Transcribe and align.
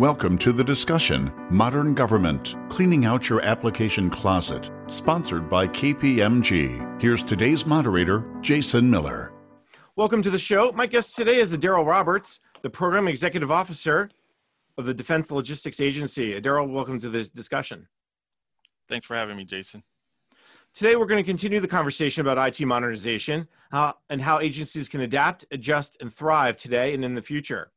Welcome 0.00 0.38
to 0.38 0.50
the 0.50 0.64
discussion 0.64 1.32
Modern 1.50 1.94
Government 1.94 2.56
Cleaning 2.68 3.04
Out 3.04 3.28
Your 3.28 3.40
Application 3.42 4.10
Closet, 4.10 4.68
sponsored 4.88 5.48
by 5.48 5.68
KPMG. 5.68 7.00
Here's 7.00 7.22
today's 7.22 7.64
moderator, 7.64 8.26
Jason 8.40 8.90
Miller. 8.90 9.32
Welcome 9.94 10.20
to 10.22 10.30
the 10.30 10.38
show. 10.38 10.72
My 10.72 10.86
guest 10.86 11.14
today 11.14 11.36
is 11.36 11.56
Daryl 11.56 11.86
Roberts, 11.86 12.40
the 12.62 12.70
Program 12.70 13.06
Executive 13.06 13.52
Officer 13.52 14.10
of 14.76 14.84
the 14.84 14.94
Defense 14.94 15.30
Logistics 15.30 15.78
Agency. 15.78 16.40
Daryl, 16.40 16.68
welcome 16.68 16.98
to 16.98 17.08
the 17.08 17.22
discussion. 17.26 17.86
Thanks 18.88 19.06
for 19.06 19.14
having 19.14 19.36
me, 19.36 19.44
Jason. 19.44 19.84
Today, 20.74 20.96
we're 20.96 21.06
going 21.06 21.22
to 21.22 21.30
continue 21.30 21.60
the 21.60 21.68
conversation 21.68 22.20
about 22.26 22.48
IT 22.48 22.66
modernization 22.66 23.46
how, 23.70 23.94
and 24.10 24.20
how 24.20 24.40
agencies 24.40 24.88
can 24.88 25.02
adapt, 25.02 25.46
adjust, 25.52 25.98
and 26.00 26.12
thrive 26.12 26.56
today 26.56 26.94
and 26.94 27.04
in 27.04 27.14
the 27.14 27.22
future. 27.22 27.70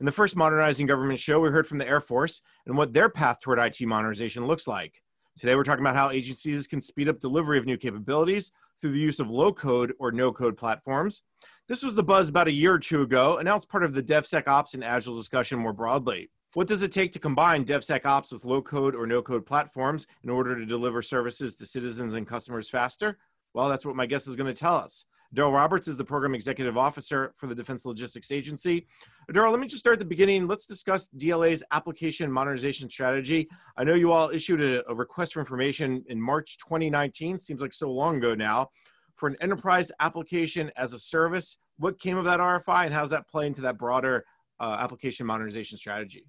In 0.00 0.06
the 0.06 0.12
first 0.12 0.34
Modernizing 0.34 0.86
Government 0.86 1.20
show, 1.20 1.38
we 1.38 1.50
heard 1.50 1.68
from 1.68 1.78
the 1.78 1.86
Air 1.86 2.00
Force 2.00 2.42
and 2.66 2.76
what 2.76 2.92
their 2.92 3.08
path 3.08 3.40
toward 3.40 3.60
IT 3.60 3.80
modernization 3.82 4.46
looks 4.46 4.66
like. 4.66 5.00
Today, 5.38 5.54
we're 5.54 5.64
talking 5.64 5.84
about 5.84 5.94
how 5.94 6.10
agencies 6.10 6.66
can 6.66 6.80
speed 6.80 7.08
up 7.08 7.20
delivery 7.20 7.58
of 7.58 7.64
new 7.64 7.76
capabilities 7.76 8.50
through 8.80 8.90
the 8.90 8.98
use 8.98 9.20
of 9.20 9.30
low 9.30 9.52
code 9.52 9.92
or 10.00 10.10
no 10.10 10.32
code 10.32 10.56
platforms. 10.56 11.22
This 11.68 11.82
was 11.82 11.94
the 11.94 12.02
buzz 12.02 12.28
about 12.28 12.48
a 12.48 12.52
year 12.52 12.74
or 12.74 12.78
two 12.78 13.02
ago, 13.02 13.36
and 13.36 13.46
now 13.46 13.56
it's 13.56 13.64
part 13.64 13.84
of 13.84 13.94
the 13.94 14.02
DevSecOps 14.02 14.74
and 14.74 14.84
Agile 14.84 15.16
discussion 15.16 15.58
more 15.60 15.72
broadly. 15.72 16.28
What 16.54 16.68
does 16.68 16.82
it 16.82 16.92
take 16.92 17.12
to 17.12 17.18
combine 17.20 17.64
DevSecOps 17.64 18.32
with 18.32 18.44
low 18.44 18.62
code 18.62 18.94
or 18.94 19.06
no 19.06 19.22
code 19.22 19.46
platforms 19.46 20.06
in 20.24 20.30
order 20.30 20.56
to 20.56 20.66
deliver 20.66 21.02
services 21.02 21.54
to 21.56 21.66
citizens 21.66 22.14
and 22.14 22.26
customers 22.26 22.68
faster? 22.68 23.18
Well, 23.54 23.68
that's 23.68 23.86
what 23.86 23.96
my 23.96 24.06
guest 24.06 24.26
is 24.26 24.36
going 24.36 24.52
to 24.52 24.58
tell 24.58 24.76
us. 24.76 25.06
Daryl 25.34 25.52
Roberts 25.52 25.88
is 25.88 25.96
the 25.96 26.04
program 26.04 26.34
executive 26.34 26.78
officer 26.78 27.34
for 27.36 27.48
the 27.48 27.54
Defense 27.54 27.84
Logistics 27.84 28.30
Agency. 28.30 28.86
Daryl, 29.32 29.50
let 29.50 29.58
me 29.58 29.66
just 29.66 29.80
start 29.80 29.94
at 29.94 29.98
the 29.98 30.04
beginning. 30.04 30.46
Let's 30.46 30.64
discuss 30.64 31.08
DLA's 31.16 31.62
application 31.72 32.30
modernization 32.30 32.88
strategy. 32.88 33.48
I 33.76 33.82
know 33.82 33.94
you 33.94 34.12
all 34.12 34.30
issued 34.30 34.60
a, 34.60 34.88
a 34.88 34.94
request 34.94 35.34
for 35.34 35.40
information 35.40 36.04
in 36.08 36.20
March 36.20 36.56
2019, 36.58 37.38
seems 37.38 37.60
like 37.60 37.74
so 37.74 37.90
long 37.90 38.18
ago 38.18 38.34
now, 38.34 38.68
for 39.16 39.28
an 39.28 39.36
enterprise 39.40 39.90
application 39.98 40.70
as 40.76 40.92
a 40.92 40.98
service. 40.98 41.56
What 41.78 41.98
came 41.98 42.16
of 42.16 42.24
that 42.26 42.38
RFI 42.38 42.84
and 42.84 42.94
how 42.94 43.00
does 43.00 43.10
that 43.10 43.28
play 43.28 43.48
into 43.48 43.62
that 43.62 43.76
broader 43.76 44.24
uh, 44.60 44.76
application 44.78 45.26
modernization 45.26 45.76
strategy? 45.78 46.24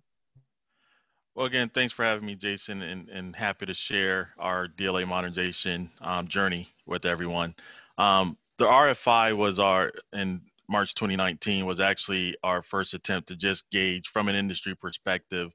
Well, 1.36 1.46
again, 1.46 1.70
thanks 1.70 1.94
for 1.94 2.04
having 2.06 2.26
me, 2.26 2.36
Jason, 2.36 2.82
and, 2.82 3.10
and 3.10 3.36
happy 3.36 3.68
to 3.68 3.74
share 3.74 4.30
our 4.40 4.68
DLA 4.68 5.06
modernization 5.06 5.92
um, 6.02 6.28
journey 6.28 6.70
with 6.88 7.06
everyone. 7.06 7.54
Um, 7.98 8.38
the 8.58 8.66
RFI 8.66 9.36
was 9.36 9.60
our 9.60 9.92
in 10.14 10.42
March 10.70 10.96
2019 10.96 11.66
was 11.66 11.80
actually 11.80 12.36
our 12.44 12.64
first 12.64 12.94
attempt 12.94 13.28
to 13.28 13.36
just 13.36 13.70
gauge 13.70 14.08
from 14.08 14.30
an 14.30 14.36
industry 14.36 14.76
perspective 14.76 15.52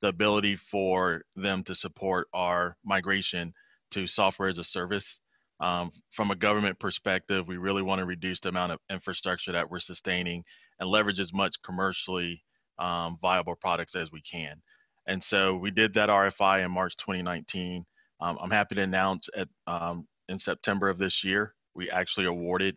the 0.00 0.08
ability 0.08 0.56
for 0.56 1.22
them 1.36 1.62
to 1.64 1.74
support 1.74 2.28
our 2.32 2.76
migration 2.84 3.52
to 3.90 4.06
software 4.06 4.48
as 4.48 4.58
a 4.58 4.64
service. 4.64 5.20
Um, 5.60 5.90
from 6.10 6.30
a 6.30 6.36
government 6.36 6.78
perspective, 6.78 7.48
we 7.48 7.56
really 7.56 7.82
want 7.82 8.00
to 8.00 8.04
reduce 8.04 8.40
the 8.40 8.50
amount 8.50 8.72
of 8.72 8.80
infrastructure 8.90 9.52
that 9.52 9.70
we're 9.70 9.80
sustaining 9.80 10.44
and 10.78 10.88
leverage 10.88 11.20
as 11.20 11.32
much 11.32 11.62
commercially 11.62 12.42
um, 12.78 13.18
viable 13.22 13.54
products 13.56 13.94
as 13.94 14.10
we 14.12 14.20
can. 14.20 14.60
And 15.06 15.22
so 15.22 15.56
we 15.56 15.70
did 15.70 15.94
that 15.94 16.08
RFI 16.08 16.64
in 16.64 16.70
March 16.70 16.96
2019. 16.96 17.84
Um, 18.20 18.38
I'm 18.40 18.50
happy 18.50 18.74
to 18.74 18.82
announce 18.82 19.28
at, 19.36 19.48
um, 19.66 20.06
in 20.28 20.38
September 20.38 20.88
of 20.88 20.98
this 20.98 21.22
year, 21.24 21.53
we 21.74 21.90
actually 21.90 22.26
awarded 22.26 22.76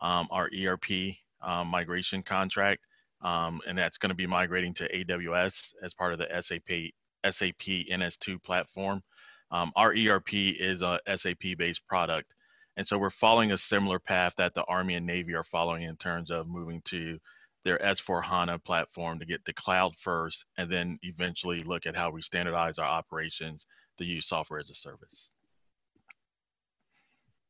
um, 0.00 0.28
our 0.30 0.48
ERP 0.54 1.16
um, 1.42 1.68
migration 1.68 2.22
contract, 2.22 2.82
um, 3.22 3.60
and 3.66 3.78
that's 3.78 3.98
going 3.98 4.10
to 4.10 4.16
be 4.16 4.26
migrating 4.26 4.74
to 4.74 4.88
AWS 4.88 5.72
as 5.82 5.94
part 5.94 6.12
of 6.12 6.18
the 6.18 6.28
SAP 6.40 6.92
SAP 7.24 7.86
NS2 7.90 8.42
platform. 8.42 9.02
Um, 9.50 9.72
our 9.76 9.94
ERP 9.94 10.32
is 10.32 10.82
a 10.82 10.98
SAP-based 11.06 11.86
product, 11.86 12.32
and 12.76 12.86
so 12.86 12.98
we're 12.98 13.10
following 13.10 13.52
a 13.52 13.58
similar 13.58 13.98
path 13.98 14.34
that 14.36 14.54
the 14.54 14.64
Army 14.64 14.94
and 14.94 15.06
Navy 15.06 15.34
are 15.34 15.44
following 15.44 15.82
in 15.82 15.96
terms 15.96 16.30
of 16.30 16.48
moving 16.48 16.82
to 16.86 17.18
their 17.64 17.78
S4 17.78 18.22
HANA 18.22 18.58
platform 18.58 19.18
to 19.18 19.24
get 19.24 19.44
the 19.44 19.54
cloud 19.54 19.94
first, 20.00 20.44
and 20.58 20.70
then 20.70 20.98
eventually 21.02 21.62
look 21.62 21.86
at 21.86 21.96
how 21.96 22.10
we 22.10 22.20
standardize 22.20 22.78
our 22.78 22.88
operations 22.88 23.66
to 23.98 24.04
use 24.04 24.26
software 24.26 24.60
as 24.60 24.70
a 24.70 24.74
service. 24.74 25.30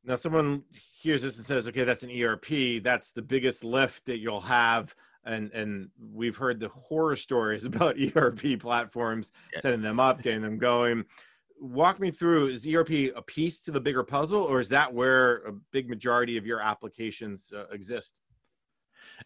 Now, 0.07 0.17
someone 0.17 0.63
hears 1.01 1.23
this 1.23 1.37
and 1.37 1.47
says, 1.47 1.69
"Okay, 1.69 1.85
that's 1.85 2.03
an 2.03 2.11
ERP. 2.11 2.83
That's 2.83 3.11
the 3.13 3.23
biggest 3.23 3.65
lift 3.65 4.05
that 4.07 4.19
you'll 4.19 4.41
have." 4.41 4.95
And 5.25 5.51
and 5.53 5.89
we've 6.13 6.37
heard 6.37 6.61
the 6.61 6.69
horror 6.69 7.17
stories 7.17 7.65
about 7.73 7.97
ERP 7.99 8.59
platforms, 8.61 9.33
yeah. 9.53 9.61
setting 9.61 9.83
them 9.83 10.01
up, 10.01 10.23
getting 10.23 10.43
them 10.43 10.59
going. 10.59 11.05
Walk 11.59 12.01
me 12.01 12.11
through: 12.11 12.49
is 12.49 12.67
ERP 12.67 13.13
a 13.17 13.23
piece 13.23 13.61
to 13.61 13.71
the 13.71 13.81
bigger 13.81 14.03
puzzle, 14.03 14.43
or 14.43 14.61
is 14.61 14.69
that 14.69 14.93
where 14.93 15.39
a 15.45 15.53
big 15.73 15.89
majority 15.89 16.37
of 16.37 16.47
your 16.47 16.61
applications 16.61 17.53
uh, 17.55 17.67
exist? 17.73 18.21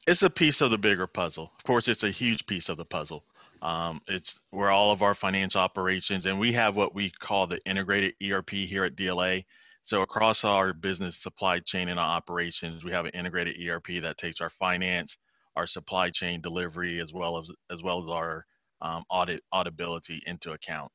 It's 0.07 0.23
a 0.23 0.31
piece 0.31 0.61
of 0.61 0.71
the 0.71 0.79
bigger 0.79 1.07
puzzle. 1.07 1.53
Of 1.57 1.65
course, 1.65 1.89
it's 1.89 2.03
a 2.03 2.11
huge 2.11 2.47
piece 2.47 2.69
of 2.69 2.77
the 2.77 2.85
puzzle. 2.85 3.25
Um, 3.63 4.01
it's 4.07 4.39
where 4.51 4.71
all 4.71 4.93
of 4.93 5.03
our 5.03 5.15
financial 5.15 5.61
operations, 5.61 6.27
and 6.27 6.39
we 6.39 6.53
have 6.53 6.77
what 6.77 6.95
we 6.95 7.11
call 7.11 7.47
the 7.47 7.61
integrated 7.65 8.15
ERP 8.23 8.51
here 8.51 8.85
at 8.85 8.95
DLA 8.95 9.45
so 9.89 10.03
across 10.03 10.45
our 10.45 10.75
business 10.75 11.17
supply 11.17 11.61
chain 11.61 11.89
and 11.89 11.99
our 11.99 12.07
operations, 12.07 12.85
we 12.85 12.93
have 12.93 13.07
an 13.07 13.13
integrated 13.15 13.57
ERP 13.67 14.03
that 14.03 14.19
takes 14.19 14.43
our 14.43 14.51
finance, 14.51 15.17
our 15.57 15.67
supply 15.67 16.11
chain 16.11 16.43
delivery, 16.43 17.01
as 17.01 17.15
well 17.15 17.39
as 17.39 17.51
as 17.71 17.83
well 17.83 18.05
as 18.05 18.11
our 18.11 18.45
um, 18.83 19.03
audit 19.09 19.43
auditability 19.55 20.19
into 20.27 20.53
account. 20.53 20.93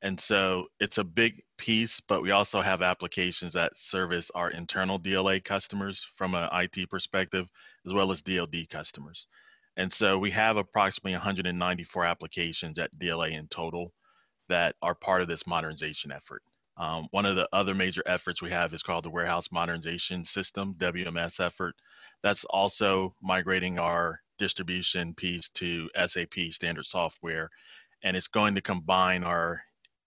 And 0.00 0.18
so 0.18 0.68
it's 0.80 0.96
a 0.96 1.04
big 1.04 1.42
piece, 1.58 2.00
but 2.08 2.22
we 2.22 2.30
also 2.30 2.62
have 2.62 2.80
applications 2.80 3.52
that 3.52 3.76
service 3.76 4.30
our 4.34 4.48
internal 4.52 4.98
DLA 4.98 5.44
customers 5.44 6.02
from 6.16 6.34
an 6.34 6.48
IT 6.50 6.88
perspective, 6.88 7.46
as 7.86 7.92
well 7.92 8.10
as 8.10 8.22
DoD 8.22 8.66
customers. 8.70 9.26
And 9.76 9.92
so 9.92 10.16
we 10.16 10.30
have 10.30 10.56
approximately 10.56 11.12
194 11.12 12.06
applications 12.06 12.78
at 12.78 12.98
DLA 12.98 13.32
in 13.32 13.48
total 13.48 13.92
that 14.48 14.76
are 14.80 14.94
part 14.94 15.20
of 15.20 15.28
this 15.28 15.46
modernization 15.46 16.10
effort. 16.10 16.40
Um, 16.80 17.08
one 17.10 17.26
of 17.26 17.36
the 17.36 17.46
other 17.52 17.74
major 17.74 18.02
efforts 18.06 18.40
we 18.40 18.50
have 18.52 18.72
is 18.72 18.82
called 18.82 19.04
the 19.04 19.10
Warehouse 19.10 19.52
Modernization 19.52 20.24
System, 20.24 20.74
WMS 20.78 21.38
effort. 21.38 21.74
That's 22.22 22.44
also 22.46 23.14
migrating 23.20 23.78
our 23.78 24.18
distribution 24.38 25.12
piece 25.14 25.50
to 25.50 25.90
SAP 25.94 26.34
standard 26.52 26.86
software. 26.86 27.50
And 28.02 28.16
it's 28.16 28.28
going 28.28 28.54
to 28.54 28.62
combine 28.62 29.24
our 29.24 29.60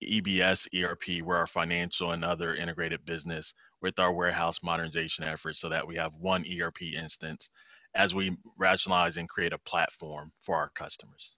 EBS 0.03 0.67
ERP, 0.75 1.23
where 1.23 1.37
our 1.37 1.45
financial 1.45 2.13
and 2.13 2.25
other 2.25 2.55
integrated 2.55 3.05
business, 3.05 3.53
with 3.83 3.99
our 3.99 4.11
warehouse 4.11 4.63
modernization 4.63 5.25
efforts 5.25 5.59
so 5.59 5.69
that 5.69 5.85
we 5.85 5.95
have 5.95 6.15
one 6.15 6.43
ERP 6.59 6.81
instance 6.81 7.51
as 7.93 8.15
we 8.15 8.35
rationalize 8.57 9.17
and 9.17 9.29
create 9.29 9.53
a 9.53 9.59
platform 9.59 10.31
for 10.41 10.55
our 10.55 10.69
customers 10.69 11.37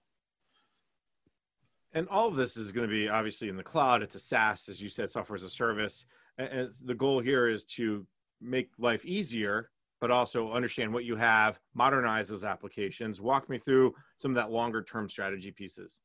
and 1.96 2.06
all 2.10 2.28
of 2.28 2.36
this 2.36 2.58
is 2.58 2.72
going 2.72 2.86
to 2.86 2.94
be 2.94 3.08
obviously 3.08 3.48
in 3.48 3.56
the 3.56 3.62
cloud. 3.62 4.02
It's 4.02 4.14
a 4.14 4.20
SaaS, 4.20 4.68
as 4.68 4.82
you 4.82 4.90
said, 4.90 5.10
software 5.10 5.36
as 5.36 5.42
a 5.42 5.48
service. 5.48 6.04
And 6.36 6.70
the 6.84 6.94
goal 6.94 7.20
here 7.20 7.48
is 7.48 7.64
to 7.76 8.06
make 8.42 8.68
life 8.78 9.02
easier, 9.06 9.70
but 9.98 10.10
also 10.10 10.52
understand 10.52 10.92
what 10.92 11.06
you 11.06 11.16
have, 11.16 11.58
modernize 11.74 12.28
those 12.28 12.44
applications. 12.44 13.22
Walk 13.22 13.48
me 13.48 13.56
through 13.56 13.94
some 14.18 14.30
of 14.30 14.34
that 14.34 14.50
longer 14.50 14.82
term 14.82 15.08
strategy 15.08 15.50
pieces. 15.50 16.02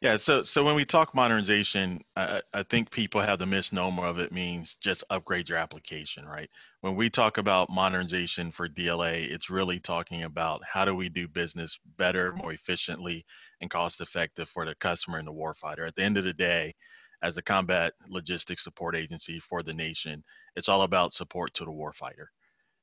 Yeah, 0.00 0.16
so 0.16 0.42
so 0.42 0.62
when 0.64 0.76
we 0.76 0.84
talk 0.84 1.14
modernization, 1.14 2.02
I, 2.16 2.42
I 2.52 2.62
think 2.64 2.90
people 2.90 3.20
have 3.20 3.38
the 3.38 3.46
misnomer 3.46 4.04
of 4.04 4.18
it 4.18 4.32
means 4.32 4.76
just 4.80 5.04
upgrade 5.10 5.48
your 5.48 5.58
application, 5.58 6.26
right? 6.26 6.50
When 6.82 6.96
we 6.96 7.08
talk 7.10 7.38
about 7.38 7.70
modernization 7.70 8.52
for 8.52 8.68
DLA, 8.68 9.30
it's 9.30 9.50
really 9.50 9.80
talking 9.80 10.24
about 10.24 10.62
how 10.64 10.84
do 10.84 10.94
we 10.94 11.08
do 11.08 11.26
business 11.28 11.78
better, 11.96 12.32
more 12.32 12.52
efficiently, 12.52 13.24
and 13.60 13.70
cost 13.70 14.00
effective 14.00 14.48
for 14.48 14.64
the 14.66 14.74
customer 14.76 15.18
and 15.18 15.26
the 15.26 15.32
warfighter. 15.32 15.86
At 15.86 15.94
the 15.96 16.02
end 16.02 16.18
of 16.18 16.24
the 16.24 16.34
day, 16.34 16.74
as 17.22 17.36
a 17.38 17.42
combat 17.42 17.94
logistics 18.08 18.64
support 18.64 18.94
agency 18.96 19.40
for 19.40 19.62
the 19.62 19.72
nation, 19.72 20.22
it's 20.56 20.68
all 20.68 20.82
about 20.82 21.14
support 21.14 21.54
to 21.54 21.64
the 21.64 21.70
warfighter 21.72 22.26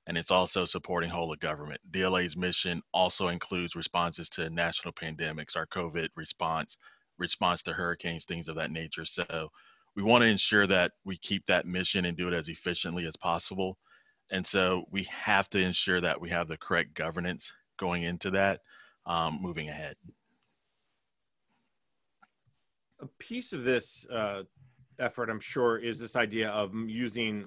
and 0.07 0.17
it's 0.17 0.31
also 0.31 0.65
supporting 0.65 1.09
whole 1.09 1.31
of 1.31 1.39
government. 1.39 1.79
DLA's 1.91 2.35
mission 2.35 2.81
also 2.93 3.27
includes 3.27 3.75
responses 3.75 4.29
to 4.29 4.49
national 4.49 4.93
pandemics, 4.93 5.55
our 5.55 5.67
COVID 5.67 6.09
response, 6.15 6.77
response 7.21 7.62
to 7.62 7.71
hurricanes, 7.71 8.25
things 8.25 8.50
of 8.50 8.56
that 8.56 8.71
nature. 8.71 9.06
So 9.06 9.50
we 9.95 10.03
want 10.03 10.23
to 10.23 10.27
ensure 10.27 10.68
that 10.68 10.91
we 11.06 11.18
keep 11.18 11.45
that 11.45 11.65
mission 11.65 12.06
and 12.06 12.18
do 12.18 12.27
it 12.27 12.33
as 12.33 12.50
efficiently 12.50 13.06
as 13.06 13.15
possible. 13.15 13.77
And 14.31 14.45
so 14.45 14.85
we 14.91 15.03
have 15.03 15.50
to 15.51 15.59
ensure 15.59 16.01
that 16.01 16.19
we 16.19 16.29
have 16.29 16.47
the 16.47 16.57
correct 16.57 16.94
governance 16.94 17.51
going 17.77 18.03
into 18.03 18.31
that 18.31 18.59
um, 19.06 19.39
moving 19.41 19.69
ahead. 19.69 19.95
A 23.00 23.07
piece 23.18 23.51
of 23.53 23.63
this 23.63 24.06
uh, 24.12 24.44
effort, 25.00 25.29
I'm 25.29 25.39
sure, 25.39 25.77
is 25.77 26.00
this 26.00 26.15
idea 26.15 26.50
of 26.50 26.74
using 26.74 27.45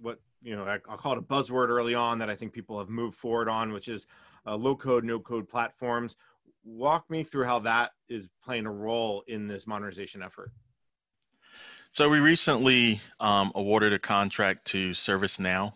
what 0.00 0.20
you 0.42 0.56
know 0.56 0.64
I'll 0.64 0.98
call 0.98 1.12
it 1.12 1.18
a 1.18 1.22
buzzword 1.22 1.68
early 1.68 1.94
on 1.94 2.18
that 2.18 2.28
I 2.28 2.34
think 2.34 2.52
people 2.52 2.78
have 2.78 2.88
moved 2.88 3.16
forward 3.16 3.48
on, 3.48 3.72
which 3.72 3.88
is 3.88 4.06
uh, 4.46 4.56
low 4.56 4.76
code, 4.76 5.04
no 5.04 5.18
code 5.18 5.48
platforms. 5.48 6.16
Walk 6.66 7.08
me 7.08 7.22
through 7.22 7.44
how 7.44 7.60
that 7.60 7.92
is 8.08 8.28
playing 8.44 8.66
a 8.66 8.72
role 8.72 9.22
in 9.28 9.46
this 9.46 9.66
modernization 9.66 10.22
effort. 10.22 10.50
So 11.92 12.10
we 12.10 12.18
recently 12.18 13.00
um, 13.20 13.52
awarded 13.54 13.92
a 13.92 13.98
contract 13.98 14.66
to 14.68 14.90
ServiceNow. 14.90 15.72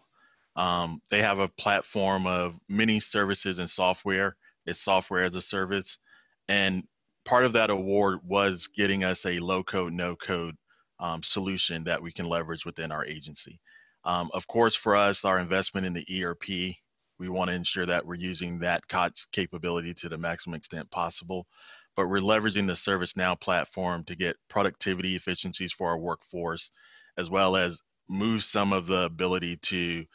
Um, 0.56 1.00
they 1.08 1.22
have 1.22 1.38
a 1.38 1.48
platform 1.48 2.26
of 2.26 2.54
many 2.68 3.00
services 3.00 3.58
and 3.58 3.70
software. 3.70 4.36
It's 4.66 4.82
software 4.82 5.24
as 5.24 5.36
a 5.36 5.42
service, 5.42 5.98
and 6.48 6.84
part 7.24 7.44
of 7.44 7.54
that 7.54 7.70
award 7.70 8.18
was 8.26 8.66
getting 8.66 9.04
us 9.04 9.24
a 9.24 9.38
low 9.38 9.62
code, 9.62 9.92
no 9.92 10.16
code 10.16 10.56
um, 10.98 11.22
solution 11.22 11.84
that 11.84 12.02
we 12.02 12.12
can 12.12 12.26
leverage 12.26 12.66
within 12.66 12.92
our 12.92 13.06
agency. 13.06 13.60
Um, 14.04 14.30
of 14.34 14.46
course, 14.46 14.74
for 14.74 14.96
us, 14.96 15.24
our 15.24 15.38
investment 15.38 15.86
in 15.86 15.94
the 15.94 16.22
ERP, 16.22 16.76
we 17.20 17.28
want 17.28 17.50
to 17.50 17.54
ensure 17.54 17.84
that 17.84 18.06
we're 18.06 18.14
using 18.14 18.58
that 18.58 18.88
COTS 18.88 19.26
capability 19.30 19.92
to 19.92 20.08
the 20.08 20.16
maximum 20.16 20.54
extent 20.54 20.90
possible. 20.90 21.46
But 21.94 22.08
we're 22.08 22.20
leveraging 22.20 22.66
the 22.66 22.72
ServiceNow 22.72 23.38
platform 23.38 24.04
to 24.04 24.16
get 24.16 24.36
productivity 24.48 25.16
efficiencies 25.16 25.72
for 25.72 25.88
our 25.88 25.98
workforce, 25.98 26.70
as 27.18 27.28
well 27.28 27.56
as 27.56 27.82
move 28.08 28.42
some 28.42 28.72
of 28.72 28.86
the 28.86 29.02
ability 29.02 29.58
to 29.58 30.06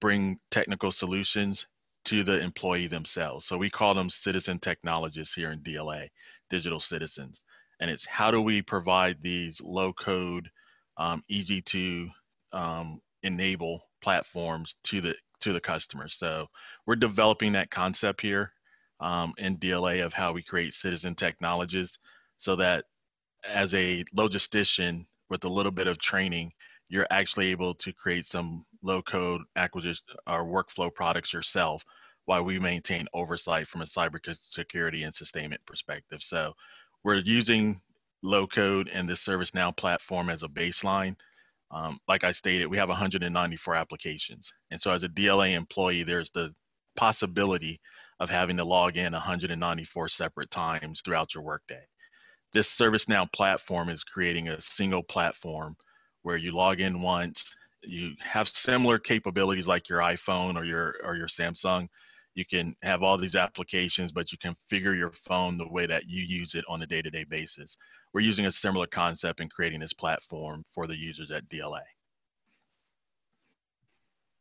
bring 0.00 0.38
technical 0.50 0.92
solutions 0.92 1.66
to 2.04 2.22
the 2.22 2.38
employee 2.40 2.88
themselves. 2.88 3.46
So 3.46 3.56
we 3.56 3.70
call 3.70 3.94
them 3.94 4.10
citizen 4.10 4.58
technologists 4.58 5.34
here 5.34 5.52
in 5.52 5.60
DLA, 5.60 6.08
digital 6.50 6.80
citizens. 6.80 7.40
And 7.80 7.90
it's 7.90 8.04
how 8.04 8.30
do 8.30 8.42
we 8.42 8.60
provide 8.60 9.22
these 9.22 9.60
low 9.62 9.92
code, 9.92 10.50
um, 10.98 11.22
easy 11.28 11.62
to 11.62 12.08
um, 12.52 13.00
enable 13.22 13.80
platforms 14.02 14.74
to 14.84 15.00
the 15.00 15.14
to 15.42 15.52
the 15.52 15.60
customer. 15.60 16.08
So 16.08 16.46
we're 16.86 16.96
developing 16.96 17.52
that 17.52 17.70
concept 17.70 18.20
here 18.20 18.52
um, 19.00 19.34
in 19.38 19.58
DLA 19.58 20.04
of 20.04 20.12
how 20.12 20.32
we 20.32 20.42
create 20.42 20.74
citizen 20.74 21.14
technologists 21.14 21.98
so 22.38 22.56
that 22.56 22.84
as 23.48 23.74
a 23.74 24.04
logistician 24.16 25.04
with 25.28 25.44
a 25.44 25.48
little 25.48 25.72
bit 25.72 25.86
of 25.86 25.98
training, 25.98 26.52
you're 26.88 27.06
actually 27.10 27.50
able 27.50 27.74
to 27.74 27.92
create 27.92 28.26
some 28.26 28.64
low 28.82 29.02
code 29.02 29.42
acquisition 29.56 30.04
or 30.26 30.44
workflow 30.44 30.92
products 30.92 31.32
yourself 31.32 31.82
while 32.26 32.44
we 32.44 32.58
maintain 32.58 33.06
oversight 33.14 33.66
from 33.66 33.82
a 33.82 33.86
cybersecurity 33.86 35.04
and 35.04 35.14
sustainment 35.14 35.64
perspective. 35.66 36.20
So 36.22 36.52
we're 37.02 37.16
using 37.16 37.80
low 38.22 38.46
code 38.46 38.88
and 38.92 39.08
the 39.08 39.14
ServiceNow 39.14 39.76
platform 39.76 40.30
as 40.30 40.42
a 40.42 40.48
baseline 40.48 41.16
um, 41.72 41.98
like 42.06 42.24
I 42.24 42.32
stated, 42.32 42.66
we 42.66 42.76
have 42.76 42.88
194 42.88 43.74
applications. 43.74 44.52
And 44.70 44.80
so 44.80 44.90
as 44.90 45.04
a 45.04 45.08
DLA 45.08 45.54
employee, 45.54 46.02
there's 46.02 46.30
the 46.30 46.52
possibility 46.96 47.80
of 48.20 48.30
having 48.30 48.56
to 48.58 48.64
log 48.64 48.96
in 48.96 49.12
194 49.12 50.08
separate 50.08 50.50
times 50.50 51.00
throughout 51.04 51.34
your 51.34 51.42
workday. 51.42 51.82
This 52.52 52.74
ServiceNow 52.76 53.32
platform 53.32 53.88
is 53.88 54.04
creating 54.04 54.48
a 54.48 54.60
single 54.60 55.02
platform 55.02 55.74
where 56.22 56.36
you 56.36 56.52
log 56.52 56.80
in 56.80 57.00
once, 57.00 57.42
you 57.82 58.12
have 58.20 58.48
similar 58.48 58.98
capabilities 58.98 59.66
like 59.66 59.88
your 59.88 60.00
iPhone 60.00 60.56
or 60.56 60.64
your 60.64 60.94
or 61.02 61.16
your 61.16 61.26
Samsung. 61.26 61.88
You 62.34 62.44
can 62.44 62.74
have 62.82 63.02
all 63.02 63.18
these 63.18 63.36
applications, 63.36 64.12
but 64.12 64.32
you 64.32 64.38
configure 64.38 64.96
your 64.96 65.12
phone 65.12 65.58
the 65.58 65.68
way 65.68 65.86
that 65.86 66.08
you 66.08 66.22
use 66.22 66.54
it 66.54 66.64
on 66.68 66.82
a 66.82 66.86
day-to-day 66.86 67.24
basis 67.24 67.76
we're 68.12 68.20
using 68.20 68.46
a 68.46 68.52
similar 68.52 68.86
concept 68.86 69.40
in 69.40 69.48
creating 69.48 69.80
this 69.80 69.92
platform 69.92 70.62
for 70.72 70.86
the 70.86 70.96
users 70.96 71.30
at 71.30 71.48
DLA. 71.48 71.80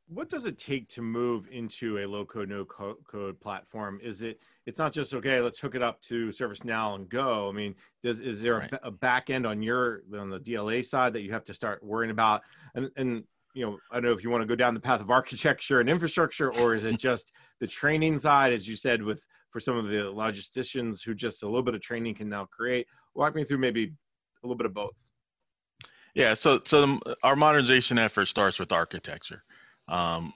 What 0.08 0.28
does 0.28 0.46
it 0.46 0.58
take 0.58 0.90
to 0.90 1.02
move 1.02 1.48
into 1.52 2.00
a 2.00 2.06
low 2.06 2.26
code, 2.26 2.50
no 2.50 2.66
code 2.66 3.40
platform? 3.40 3.98
Is 4.04 4.24
it, 4.24 4.42
it's 4.66 4.78
not 4.78 4.92
just, 4.92 5.14
okay, 5.14 5.40
let's 5.40 5.58
hook 5.58 5.74
it 5.74 5.82
up 5.82 6.02
to 6.04 6.28
ServiceNow 6.30 6.96
and 6.96 7.08
go. 7.08 7.48
I 7.48 7.54
mean, 7.54 7.76
does, 8.04 8.20
is 8.20 8.42
there 8.42 8.58
right. 8.58 8.74
a, 8.74 8.88
a 8.88 8.92
back 8.92 9.30
end 9.30 9.48
on 9.48 9.62
your, 9.62 10.02
on 10.14 10.30
the 10.30 10.40
DLA 10.40 10.86
side 10.86 11.14
that 11.14 11.22
you 11.22 11.32
have 11.32 11.46
to 11.46 11.54
start 11.54 11.82
worrying 11.82 12.12
about? 12.12 12.42
And, 12.76 12.90
and 12.98 13.24
you 13.54 13.66
know, 13.66 13.78
I 13.92 13.96
don't 13.96 14.06
know 14.06 14.12
if 14.12 14.24
you 14.24 14.30
want 14.30 14.42
to 14.42 14.48
go 14.48 14.56
down 14.56 14.74
the 14.74 14.80
path 14.80 15.02
of 15.02 15.10
architecture 15.10 15.80
and 15.80 15.90
infrastructure, 15.90 16.54
or 16.54 16.76
is 16.76 16.86
it 16.86 16.98
just 16.98 17.32
the 17.60 17.68
training 17.68 18.18
side, 18.18 18.54
as 18.54 18.68
you 18.68 18.76
said, 18.76 19.02
with 19.02 19.26
for 19.52 19.60
some 19.60 19.78
of 19.78 19.88
the 19.88 19.98
logisticians 19.98 21.04
who 21.04 21.14
just 21.14 21.44
a 21.44 21.46
little 21.46 21.64
bit 21.64 21.76
of 21.76 21.82
training 21.82 22.16
can 22.16 22.30
now 22.30 22.46
create? 22.46 22.88
Walk 23.16 23.36
me 23.36 23.44
through 23.44 23.58
maybe 23.58 23.86
a 23.86 24.48
little 24.48 24.58
bit 24.58 24.66
of 24.66 24.74
both. 24.74 24.94
Yeah, 26.14 26.34
so 26.34 26.62
so 26.66 26.82
the, 26.82 27.18
our 27.24 27.36
modernization 27.36 27.98
effort 27.98 28.26
starts 28.26 28.60
with 28.60 28.72
architecture. 28.72 29.44
Um, 29.88 30.34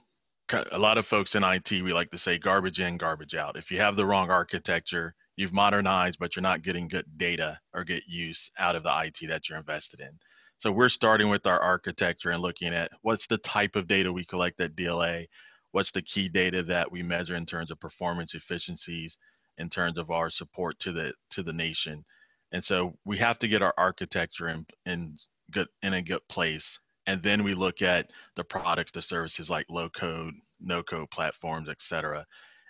a 0.70 0.78
lot 0.78 0.96
of 0.96 1.06
folks 1.06 1.34
in 1.34 1.42
IT, 1.42 1.70
we 1.70 1.92
like 1.92 2.10
to 2.10 2.18
say 2.18 2.38
garbage 2.38 2.80
in, 2.80 2.96
garbage 2.96 3.34
out. 3.34 3.56
If 3.56 3.70
you 3.70 3.78
have 3.78 3.96
the 3.96 4.06
wrong 4.06 4.30
architecture, 4.30 5.14
you've 5.34 5.52
modernized, 5.52 6.18
but 6.20 6.36
you're 6.36 6.42
not 6.42 6.62
getting 6.62 6.88
good 6.88 7.06
data 7.16 7.58
or 7.74 7.84
get 7.84 8.04
use 8.06 8.50
out 8.58 8.76
of 8.76 8.84
the 8.84 9.02
IT 9.04 9.26
that 9.28 9.48
you're 9.48 9.58
invested 9.58 10.00
in. 10.00 10.18
So 10.58 10.72
we're 10.72 10.88
starting 10.88 11.28
with 11.28 11.46
our 11.46 11.60
architecture 11.60 12.30
and 12.30 12.40
looking 12.40 12.72
at 12.72 12.90
what's 13.02 13.26
the 13.26 13.38
type 13.38 13.76
of 13.76 13.86
data 13.86 14.12
we 14.12 14.24
collect 14.24 14.60
at 14.60 14.74
DLA, 14.74 15.26
what's 15.72 15.92
the 15.92 16.02
key 16.02 16.28
data 16.28 16.62
that 16.64 16.90
we 16.90 17.02
measure 17.02 17.34
in 17.34 17.44
terms 17.44 17.70
of 17.70 17.78
performance 17.78 18.34
efficiencies, 18.34 19.18
in 19.58 19.68
terms 19.68 19.98
of 19.98 20.10
our 20.10 20.30
support 20.30 20.78
to 20.80 20.92
the 20.92 21.12
to 21.30 21.42
the 21.42 21.52
nation. 21.52 22.04
And 22.52 22.64
so 22.64 22.96
we 23.04 23.18
have 23.18 23.38
to 23.40 23.48
get 23.48 23.62
our 23.62 23.74
architecture 23.76 24.48
in 24.48 24.64
in 24.86 25.16
good 25.50 25.68
in 25.82 25.92
a 25.94 26.02
good 26.02 26.26
place. 26.28 26.78
And 27.06 27.22
then 27.22 27.44
we 27.44 27.54
look 27.54 27.82
at 27.82 28.10
the 28.34 28.44
products, 28.44 28.92
the 28.92 29.02
services 29.02 29.50
like 29.50 29.66
low 29.68 29.90
code, 29.90 30.34
no 30.60 30.82
code 30.82 31.10
platforms, 31.10 31.68
et 31.68 31.82
cetera, 31.82 32.24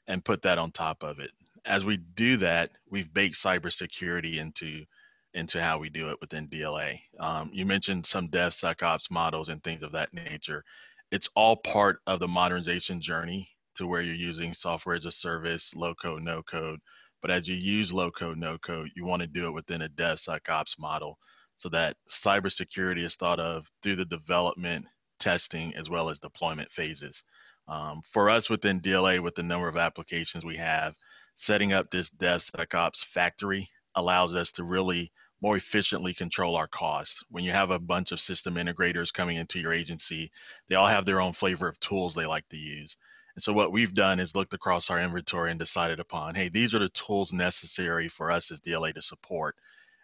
and 0.08 0.24
put 0.24 0.42
that 0.42 0.58
on 0.58 0.72
top 0.72 1.02
of 1.04 1.20
it. 1.20 1.30
As 1.64 1.84
we 1.84 1.98
do 1.98 2.36
that, 2.38 2.72
we've 2.90 3.12
baked 3.14 3.36
cybersecurity 3.36 4.38
into 4.38 4.84
into 5.36 5.62
how 5.62 5.78
we 5.78 5.90
do 5.90 6.08
it 6.08 6.18
within 6.20 6.48
DLA. 6.48 6.98
Um, 7.20 7.50
you 7.52 7.66
mentioned 7.66 8.06
some 8.06 8.28
DevSecOps 8.28 9.10
models 9.10 9.50
and 9.50 9.62
things 9.62 9.82
of 9.82 9.92
that 9.92 10.12
nature. 10.14 10.64
It's 11.12 11.28
all 11.36 11.56
part 11.56 12.00
of 12.06 12.20
the 12.20 12.26
modernization 12.26 13.02
journey 13.02 13.48
to 13.76 13.86
where 13.86 14.00
you're 14.00 14.14
using 14.14 14.54
software 14.54 14.96
as 14.96 15.04
a 15.04 15.12
service, 15.12 15.74
low 15.76 15.94
code, 15.94 16.22
no 16.22 16.42
code. 16.42 16.80
But 17.20 17.30
as 17.30 17.46
you 17.46 17.54
use 17.54 17.92
low 17.92 18.10
code, 18.10 18.38
no 18.38 18.56
code, 18.58 18.90
you 18.96 19.04
want 19.04 19.20
to 19.20 19.28
do 19.28 19.46
it 19.46 19.52
within 19.52 19.82
a 19.82 19.88
DevSecOps 19.90 20.78
model 20.78 21.18
so 21.58 21.68
that 21.68 21.96
cybersecurity 22.10 23.04
is 23.04 23.14
thought 23.14 23.38
of 23.38 23.66
through 23.82 23.96
the 23.96 24.04
development, 24.06 24.86
testing, 25.20 25.74
as 25.76 25.90
well 25.90 26.08
as 26.08 26.18
deployment 26.18 26.70
phases. 26.70 27.22
Um, 27.68 28.00
for 28.10 28.30
us 28.30 28.48
within 28.48 28.80
DLA, 28.80 29.20
with 29.20 29.34
the 29.34 29.42
number 29.42 29.68
of 29.68 29.76
applications 29.76 30.46
we 30.46 30.56
have, 30.56 30.94
setting 31.36 31.74
up 31.74 31.90
this 31.90 32.08
DevSecOps 32.10 33.04
factory 33.04 33.68
allows 33.96 34.34
us 34.34 34.52
to 34.52 34.64
really 34.64 35.10
more 35.46 35.56
efficiently 35.56 36.12
control 36.12 36.56
our 36.56 36.66
costs. 36.66 37.22
When 37.30 37.44
you 37.44 37.52
have 37.52 37.70
a 37.70 37.78
bunch 37.78 38.10
of 38.10 38.18
system 38.18 38.56
integrators 38.56 39.12
coming 39.12 39.36
into 39.36 39.60
your 39.60 39.72
agency, 39.72 40.28
they 40.66 40.74
all 40.74 40.88
have 40.88 41.04
their 41.04 41.20
own 41.20 41.34
flavor 41.34 41.68
of 41.68 41.78
tools 41.78 42.14
they 42.14 42.26
like 42.26 42.48
to 42.48 42.56
use. 42.56 42.96
And 43.36 43.44
so 43.44 43.52
what 43.52 43.70
we've 43.70 43.94
done 43.94 44.18
is 44.18 44.34
looked 44.34 44.54
across 44.54 44.90
our 44.90 44.98
inventory 44.98 45.52
and 45.52 45.60
decided 45.60 46.00
upon, 46.00 46.34
hey, 46.34 46.48
these 46.48 46.74
are 46.74 46.80
the 46.80 46.88
tools 46.88 47.32
necessary 47.32 48.08
for 48.08 48.32
us 48.32 48.50
as 48.50 48.60
DLA 48.60 48.92
to 48.94 49.02
support. 49.02 49.54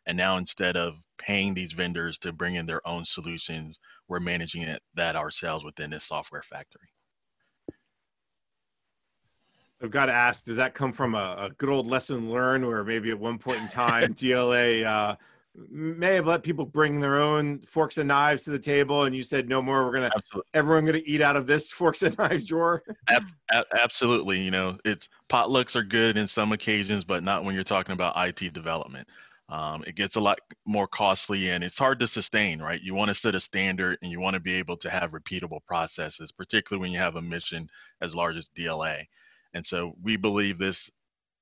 And 0.07 0.17
now 0.17 0.37
instead 0.37 0.77
of 0.77 0.95
paying 1.19 1.55
these 1.55 1.73
vendors 1.73 2.19
to 2.19 2.33
bring 2.33 2.55
in 2.55 2.65
their 2.65 2.87
own 2.87 3.05
solutions, 3.05 3.81
we're 4.07 4.21
managing 4.21 4.63
it 4.63 4.81
that 4.95 5.17
ourselves 5.17 5.65
within 5.65 5.91
this 5.91 6.05
software 6.05 6.43
factory. 6.43 6.93
I've 9.83 9.91
got 9.91 10.07
to 10.07 10.13
ask, 10.13 10.45
does 10.45 10.57
that 10.57 10.75
come 10.75 10.93
from 10.93 11.17
a, 11.17 11.37
a, 11.39 11.51
good 11.59 11.69
old 11.69 11.89
lesson 11.89 12.31
learned 12.31 12.65
where 12.65 12.85
maybe 12.85 13.11
at 13.11 13.19
one 13.19 13.37
point 13.37 13.61
in 13.61 13.67
time 13.67 14.15
DLA 14.15 14.87
uh, 14.87 15.17
may 15.55 16.15
have 16.15 16.27
let 16.27 16.43
people 16.43 16.65
bring 16.65 16.99
their 17.01 17.21
own 17.21 17.61
forks 17.67 17.99
and 17.99 18.09
knives 18.09 18.45
to 18.45 18.51
the 18.51 18.59
table 18.59 19.05
and 19.05 19.15
you 19.15 19.23
said 19.23 19.49
no 19.49 19.61
more, 19.61 19.85
we're 19.85 19.93
going 19.93 20.11
to, 20.11 20.43
everyone 20.55 20.85
going 20.85 20.99
to 20.99 21.09
eat 21.09 21.21
out 21.21 21.37
of 21.37 21.47
this 21.47 21.71
forks 21.73 22.03
and 22.03 22.17
knives 22.19 22.47
drawer? 22.47 22.83
absolutely. 23.79 24.41
You 24.41 24.51
know, 24.51 24.79
it's 24.85 25.09
potlucks 25.29 25.77
are 25.77 25.83
good 25.83 26.17
in 26.17 26.27
some 26.27 26.53
occasions, 26.53 27.05
but 27.05 27.23
not 27.23 27.45
when 27.45 27.55
you're 27.55 27.65
talking 27.65 27.93
about 27.93 28.15
IT 28.17 28.53
development. 28.53 29.09
Um, 29.49 29.85
it 29.87 29.97
gets 29.97 30.17
a 30.17 30.21
lot 30.21 30.39
more 30.67 30.87
costly 30.87 31.51
and 31.51 31.63
it's 31.63 31.79
hard 31.79 31.99
to 32.01 32.07
sustain, 32.07 32.63
right? 32.63 32.81
You 32.81 32.95
want 32.95 33.11
to 33.11 33.15
set 33.15 33.35
a 33.35 33.41
standard 33.41 33.99
and 34.01 34.11
you 34.11 34.19
want 34.19 34.35
to 34.35 34.41
be 34.41 34.55
able 34.55 34.79
to 34.79 34.89
have 34.89 35.11
repeatable 35.11 35.63
processes, 35.67 36.33
particularly 36.33 36.81
when 36.81 36.93
you 36.93 36.99
have 36.99 37.17
a 37.17 37.23
mission 37.23 37.69
as 38.01 38.15
large 38.15 38.37
as 38.37 38.49
DLA. 38.57 39.05
And 39.53 39.67
so 39.67 39.95
we 40.03 40.17
believe 40.17 40.57
this 40.57 40.91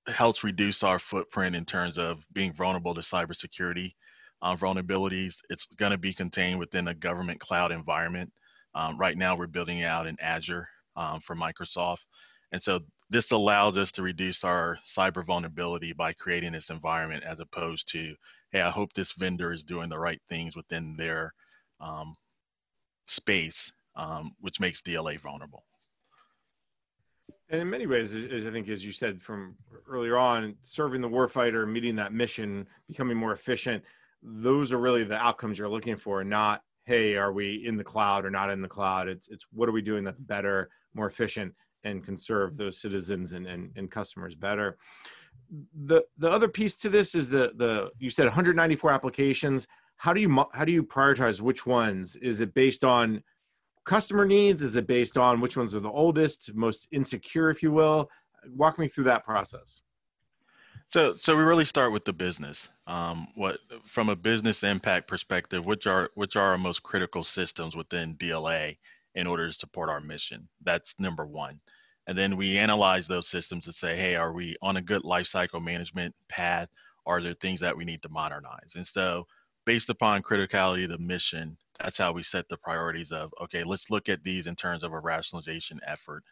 helps 0.09 0.45
reduce 0.45 0.83
our 0.83 0.99
footprint 0.99 1.55
in 1.55 1.65
terms 1.65 1.99
of 1.99 2.25
being 2.33 2.53
vulnerable 2.53 2.95
to 2.95 3.01
cybersecurity 3.01 3.93
uh, 4.43 4.57
vulnerabilities. 4.57 5.37
It's 5.51 5.67
going 5.77 5.93
to 5.93 5.99
be 5.99 6.15
contained 6.15 6.59
within 6.59 6.89
a 6.89 6.95
government 6.95 7.41
cloud 7.41 7.73
environment. 7.73 8.33
Um, 8.75 8.97
right 8.99 9.17
now, 9.17 9.37
we're 9.37 9.47
building 9.47 9.83
out 9.83 10.07
in 10.07 10.19
Azure 10.21 10.67
um, 10.97 11.21
for 11.21 11.35
Microsoft. 11.35 12.07
And 12.53 12.63
so 12.63 12.81
this 13.11 13.31
allows 13.31 13.77
us 13.77 13.93
to 13.93 14.03
reduce 14.03 14.45
our 14.45 14.79
cyber 14.87 15.25
vulnerability 15.25 15.93
by 15.93 16.13
creating 16.15 16.53
this 16.53 16.71
environment 16.71 17.25
as 17.25 17.41
opposed 17.41 17.89
to, 17.93 18.15
hey, 18.53 18.61
I 18.61 18.71
hope 18.71 18.93
this 18.93 19.13
vendor 19.13 19.53
is 19.53 19.63
doing 19.63 19.89
the 19.89 19.99
right 19.99 20.21
things 20.29 20.57
within 20.57 20.97
their 20.97 21.33
um, 21.81 22.15
space, 23.07 23.71
um, 23.97 24.33
which 24.41 24.61
makes 24.61 24.83
DLA 24.83 25.21
vulnerable 25.21 25.65
And 27.51 27.61
in 27.61 27.69
many 27.69 27.87
ways, 27.87 28.15
as 28.15 28.47
I 28.47 28.51
think, 28.51 28.69
as 28.69 28.85
you 28.85 28.93
said 28.93 29.21
from 29.21 29.57
earlier 29.89 30.17
on, 30.17 30.55
serving 30.63 31.01
the 31.01 31.09
warfighter, 31.09 31.69
meeting 31.69 31.97
that 31.97 32.13
mission, 32.13 32.67
becoming 32.87 33.17
more 33.17 33.33
efficient, 33.33 33.83
those 34.23 34.73
are 34.73 34.79
really 34.79 35.03
the 35.03 35.17
outcomes 35.17 35.59
you're 35.59 35.69
looking 35.69 35.97
for, 35.97 36.23
not 36.23 36.63
hey, 36.85 37.15
are 37.17 37.33
we 37.33 37.65
in 37.67 37.77
the 37.77 37.85
cloud 37.85 38.25
or 38.25 38.31
not 38.31 38.51
in 38.51 38.63
the 38.63 38.69
cloud? 38.69 39.09
It's 39.09 39.29
it's 39.29 39.47
what 39.53 39.69
are 39.69 39.73
we 39.73 39.83
doing 39.83 40.05
that's 40.05 40.19
better, 40.19 40.71
more 40.95 41.07
efficient, 41.07 41.55
and 41.85 42.05
can 42.05 42.17
serve 42.17 42.57
those 42.57 42.81
citizens 42.81 43.33
and, 43.33 43.47
and, 43.47 43.71
and 43.77 43.91
customers 43.91 44.35
better. 44.35 44.77
The 45.87 46.03
the 46.19 46.31
other 46.31 46.49
piece 46.49 46.77
to 46.79 46.89
this 46.89 47.15
is 47.15 47.29
the 47.29 47.53
the 47.57 47.91
you 47.99 48.11
said 48.11 48.27
194 48.27 48.91
applications. 48.93 49.67
How 49.97 50.13
do 50.13 50.21
you 50.21 50.45
how 50.53 50.65
do 50.65 50.73
you 50.73 50.83
prioritize 50.83 51.41
which 51.41 51.67
ones? 51.67 52.17
Is 52.17 52.41
it 52.41 52.55
based 52.55 52.85
on 52.85 53.23
customer 53.85 54.25
needs? 54.25 54.63
Is 54.63 54.77
it 54.77 54.87
based 54.87 55.17
on 55.17 55.41
which 55.41 55.57
ones 55.57 55.75
are 55.75 55.81
the 55.81 55.91
oldest, 55.91 56.55
most 56.55 56.89
insecure, 56.93 57.51
if 57.51 57.63
you 57.63 57.73
will? 57.73 58.11
Walk 58.55 58.79
me 58.79 58.89
through 58.89 59.05
that 59.05 59.25
process. 59.25 59.81
So, 60.93 61.15
so 61.17 61.37
we 61.37 61.45
really 61.45 61.65
start 61.65 61.93
with 61.93 62.05
the 62.05 62.13
business. 62.13 62.69
Um, 62.89 63.29
what 63.37 63.59
from 63.85 64.09
a 64.09 64.17
business 64.17 64.65
impact 64.65 65.07
perspective, 65.07 65.65
which 65.65 65.87
are 65.87 66.11
which 66.15 66.35
are 66.35 66.51
our 66.51 66.59
most 66.59 66.83
critical 66.83 67.23
systems 67.23 67.77
within 67.77 68.17
DLA 68.17 68.77
in 69.15 69.27
order 69.27 69.47
to 69.47 69.53
support 69.53 69.89
our 69.89 70.01
mission? 70.01 70.49
That's 70.65 70.95
number 70.99 71.27
one. 71.27 71.61
And 72.09 72.19
then 72.19 72.37
we 72.37 72.59
analyze 72.59 73.07
those 73.07 73.29
systems 73.29 73.67
to 73.67 73.73
say, 73.73 73.97
hey, 73.97 74.17
are 74.17 74.33
we 74.33 74.57
on 74.63 74.79
a 74.79 74.83
good 74.83 75.03
lifecycle 75.03 75.63
management 75.63 76.13
path? 76.29 76.69
Are 77.07 77.23
there 77.23 77.35
things 77.35 77.61
that 77.61 77.77
we 77.77 77.85
need 77.85 78.03
to 78.03 78.09
modernize? 78.09 78.75
And 78.75 78.87
so, 78.87 79.27
based 79.65 79.91
upon 79.91 80.23
criticality 80.23 80.85
of 80.85 80.91
the 80.91 80.99
mission, 80.99 81.57
that's 81.83 81.99
how 81.99 82.13
we 82.13 82.23
set 82.23 82.49
the 82.49 82.57
priorities 82.59 83.13
of 83.13 83.33
okay, 83.43 83.65
let's 83.65 83.91
look 83.91 84.09
at 84.09 84.23
these 84.23 84.47
in 84.47 84.57
terms 84.57 84.83
of 84.83 84.93
a 84.93 85.01
rationalization 85.01 85.81
effort, 85.87 86.23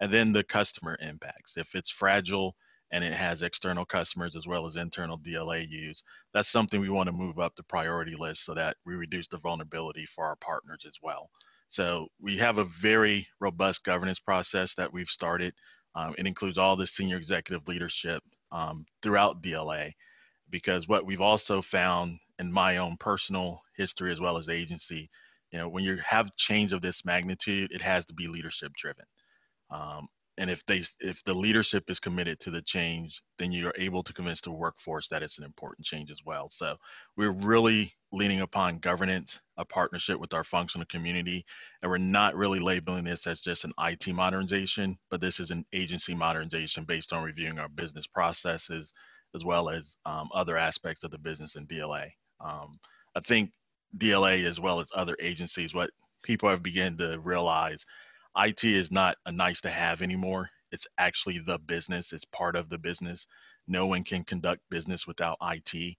and 0.00 0.12
then 0.12 0.32
the 0.32 0.44
customer 0.44 0.96
impacts. 1.00 1.54
If 1.56 1.74
it's 1.74 1.90
fragile 1.90 2.54
and 2.92 3.04
it 3.04 3.12
has 3.12 3.42
external 3.42 3.84
customers 3.84 4.36
as 4.36 4.46
well 4.46 4.66
as 4.66 4.76
internal 4.76 5.18
DLA 5.18 5.68
use, 5.68 6.02
that's 6.32 6.48
something 6.48 6.80
we 6.80 6.88
want 6.88 7.08
to 7.08 7.12
move 7.12 7.38
up 7.38 7.54
the 7.56 7.62
priority 7.64 8.14
list 8.16 8.44
so 8.44 8.54
that 8.54 8.76
we 8.86 8.94
reduce 8.94 9.28
the 9.28 9.38
vulnerability 9.38 10.06
for 10.06 10.24
our 10.24 10.36
partners 10.36 10.84
as 10.86 10.94
well. 11.02 11.28
So 11.70 12.08
we 12.20 12.38
have 12.38 12.58
a 12.58 12.64
very 12.80 13.26
robust 13.40 13.84
governance 13.84 14.20
process 14.20 14.74
that 14.76 14.90
we've 14.90 15.08
started. 15.08 15.52
Um, 15.94 16.14
it 16.16 16.26
includes 16.26 16.56
all 16.56 16.76
the 16.76 16.86
senior 16.86 17.18
executive 17.18 17.66
leadership 17.68 18.22
um, 18.52 18.86
throughout 19.02 19.42
DLA, 19.42 19.92
because 20.48 20.88
what 20.88 21.04
we've 21.04 21.20
also 21.20 21.60
found 21.60 22.18
in 22.38 22.52
my 22.52 22.76
own 22.76 22.96
personal 22.98 23.62
history 23.76 24.12
as 24.12 24.20
well 24.20 24.38
as 24.38 24.48
agency, 24.48 25.10
you 25.52 25.58
know, 25.58 25.68
when 25.68 25.84
you 25.84 25.98
have 26.04 26.34
change 26.36 26.72
of 26.72 26.82
this 26.82 27.04
magnitude, 27.04 27.72
it 27.72 27.80
has 27.80 28.06
to 28.06 28.14
be 28.14 28.28
leadership 28.28 28.72
driven. 28.76 29.04
Um, 29.70 30.08
and 30.38 30.50
if 30.50 30.64
they 30.64 30.82
if 31.00 31.22
the 31.24 31.34
leadership 31.34 31.90
is 31.90 32.00
committed 32.00 32.38
to 32.40 32.50
the 32.50 32.62
change 32.62 33.20
then 33.38 33.52
you're 33.52 33.74
able 33.76 34.02
to 34.02 34.12
convince 34.12 34.40
the 34.40 34.50
workforce 34.50 35.08
that 35.08 35.22
it's 35.22 35.38
an 35.38 35.44
important 35.44 35.84
change 35.84 36.10
as 36.10 36.20
well 36.24 36.48
so 36.50 36.76
we're 37.16 37.32
really 37.32 37.92
leaning 38.12 38.40
upon 38.40 38.78
governance 38.78 39.40
a 39.58 39.64
partnership 39.64 40.18
with 40.18 40.32
our 40.32 40.44
functional 40.44 40.86
community 40.86 41.44
and 41.82 41.90
we're 41.90 41.98
not 41.98 42.36
really 42.36 42.60
labeling 42.60 43.04
this 43.04 43.26
as 43.26 43.40
just 43.40 43.64
an 43.64 43.72
it 43.80 44.12
modernization 44.12 44.96
but 45.10 45.20
this 45.20 45.40
is 45.40 45.50
an 45.50 45.64
agency 45.74 46.14
modernization 46.14 46.84
based 46.84 47.12
on 47.12 47.24
reviewing 47.24 47.58
our 47.58 47.68
business 47.68 48.06
processes 48.06 48.92
as 49.34 49.44
well 49.44 49.68
as 49.68 49.96
um, 50.06 50.28
other 50.32 50.56
aspects 50.56 51.04
of 51.04 51.10
the 51.10 51.18
business 51.18 51.56
in 51.56 51.66
dla 51.66 52.04
um, 52.40 52.72
i 53.16 53.20
think 53.20 53.50
dla 53.96 54.30
as 54.30 54.60
well 54.60 54.80
as 54.80 54.86
other 54.94 55.16
agencies 55.20 55.74
what 55.74 55.90
people 56.22 56.48
have 56.48 56.62
begun 56.62 56.96
to 56.96 57.18
realize 57.20 57.84
IT 58.36 58.64
is 58.64 58.90
not 58.92 59.16
a 59.26 59.32
nice 59.32 59.60
to 59.62 59.70
have 59.70 60.00
anymore. 60.00 60.48
It's 60.70 60.86
actually 60.98 61.38
the 61.38 61.58
business, 61.58 62.12
it's 62.12 62.24
part 62.26 62.56
of 62.56 62.68
the 62.68 62.78
business. 62.78 63.26
No 63.66 63.86
one 63.86 64.04
can 64.04 64.24
conduct 64.24 64.60
business 64.70 65.06
without 65.06 65.38
IT. 65.42 65.96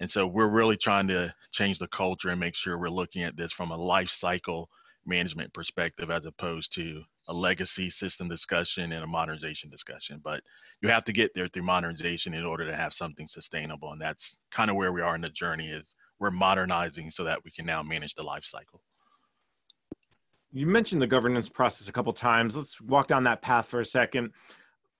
And 0.00 0.10
so 0.10 0.26
we're 0.26 0.48
really 0.48 0.76
trying 0.76 1.08
to 1.08 1.34
change 1.52 1.78
the 1.78 1.88
culture 1.88 2.28
and 2.28 2.38
make 2.38 2.54
sure 2.54 2.78
we're 2.78 2.88
looking 2.88 3.22
at 3.22 3.36
this 3.36 3.52
from 3.52 3.70
a 3.70 3.76
life 3.76 4.10
cycle 4.10 4.68
management 5.08 5.52
perspective 5.52 6.10
as 6.10 6.26
opposed 6.26 6.72
to 6.74 7.02
a 7.28 7.34
legacy 7.34 7.90
system 7.90 8.28
discussion 8.28 8.92
and 8.92 9.02
a 9.02 9.06
modernization 9.06 9.70
discussion. 9.70 10.20
But 10.22 10.42
you 10.82 10.88
have 10.88 11.04
to 11.04 11.12
get 11.12 11.32
there 11.34 11.48
through 11.48 11.64
modernization 11.64 12.34
in 12.34 12.44
order 12.44 12.66
to 12.66 12.76
have 12.76 12.94
something 12.94 13.26
sustainable. 13.28 13.92
And 13.92 14.00
that's 14.00 14.38
kind 14.50 14.70
of 14.70 14.76
where 14.76 14.92
we 14.92 15.00
are 15.00 15.14
in 15.14 15.20
the 15.20 15.30
journey 15.30 15.68
is 15.68 15.84
we're 16.20 16.30
modernizing 16.30 17.10
so 17.10 17.24
that 17.24 17.42
we 17.44 17.50
can 17.50 17.66
now 17.66 17.82
manage 17.82 18.14
the 18.14 18.22
life 18.22 18.44
cycle 18.44 18.82
you 20.52 20.66
mentioned 20.66 21.02
the 21.02 21.06
governance 21.06 21.48
process 21.48 21.88
a 21.88 21.92
couple 21.92 22.12
times. 22.12 22.56
Let's 22.56 22.80
walk 22.80 23.08
down 23.08 23.24
that 23.24 23.42
path 23.42 23.66
for 23.66 23.80
a 23.80 23.84
second. 23.84 24.32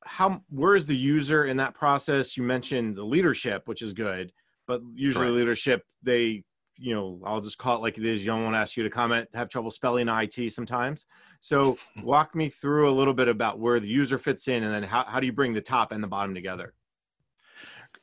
How 0.04 0.42
where 0.50 0.76
is 0.76 0.86
the 0.86 0.96
user 0.96 1.46
in 1.46 1.56
that 1.56 1.74
process? 1.74 2.36
You 2.36 2.42
mentioned 2.42 2.96
the 2.96 3.04
leadership, 3.04 3.62
which 3.66 3.82
is 3.82 3.92
good, 3.92 4.32
but 4.66 4.80
usually 4.94 5.30
leadership 5.30 5.84
they 6.02 6.44
you 6.78 6.94
know 6.94 7.20
I'll 7.24 7.40
just 7.40 7.58
call 7.58 7.76
it 7.76 7.82
like 7.82 7.98
it 7.98 8.04
is. 8.04 8.24
You 8.24 8.30
don't 8.30 8.44
want 8.44 8.54
to 8.54 8.60
ask 8.60 8.76
you 8.76 8.84
to 8.84 8.90
comment. 8.90 9.28
Have 9.34 9.48
trouble 9.48 9.70
spelling 9.70 10.08
IT 10.08 10.52
sometimes. 10.52 11.06
So 11.40 11.76
walk 12.02 12.34
me 12.34 12.48
through 12.48 12.88
a 12.88 12.92
little 12.92 13.14
bit 13.14 13.28
about 13.28 13.58
where 13.58 13.80
the 13.80 13.88
user 13.88 14.18
fits 14.18 14.48
in, 14.48 14.62
and 14.62 14.72
then 14.72 14.82
how 14.82 15.04
how 15.04 15.20
do 15.20 15.26
you 15.26 15.32
bring 15.32 15.52
the 15.52 15.60
top 15.60 15.92
and 15.92 16.02
the 16.02 16.08
bottom 16.08 16.34
together? 16.34 16.74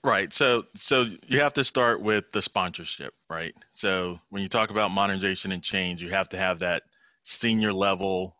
Right. 0.03 0.31
So 0.31 0.63
so 0.77 1.05
you 1.27 1.39
have 1.39 1.53
to 1.53 1.63
start 1.63 2.01
with 2.01 2.25
the 2.31 2.41
sponsorship, 2.41 3.13
right? 3.29 3.53
So 3.71 4.17
when 4.29 4.43
you 4.43 4.49
talk 4.49 4.69
about 4.69 4.91
modernization 4.91 5.51
and 5.51 5.63
change, 5.63 6.03
you 6.03 6.09
have 6.09 6.29
to 6.29 6.37
have 6.37 6.59
that 6.59 6.83
senior 7.23 7.73
level 7.73 8.35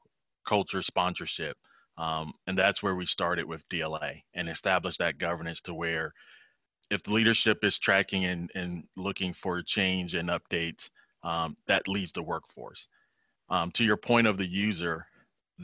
culture 0.46 0.82
sponsorship. 0.82 1.58
Um, 1.98 2.34
and 2.46 2.58
that's 2.58 2.84
where 2.84 2.96
we 2.96 3.06
started 3.06 3.46
with 3.46 3.68
DLA 3.70 4.22
and 4.34 4.50
established 4.50 5.00
that 5.00 5.18
governance 5.18 5.62
to 5.62 5.74
where 5.74 6.12
if 6.92 7.04
the 7.04 7.12
leadership 7.12 7.64
is 7.64 7.78
tracking 7.80 8.26
and, 8.26 8.52
and 8.56 8.84
looking 8.96 9.34
for 9.34 9.62
change 9.62 10.16
and 10.16 10.30
updates, 10.30 10.90
um, 11.24 11.58
that 11.68 11.88
leads 11.88 12.12
the 12.12 12.24
workforce. 12.24 12.88
Um, 13.50 13.72
to 13.72 13.84
your 13.84 13.98
point 13.98 14.28
of 14.28 14.38
the 14.38 14.46
user, 14.46 15.06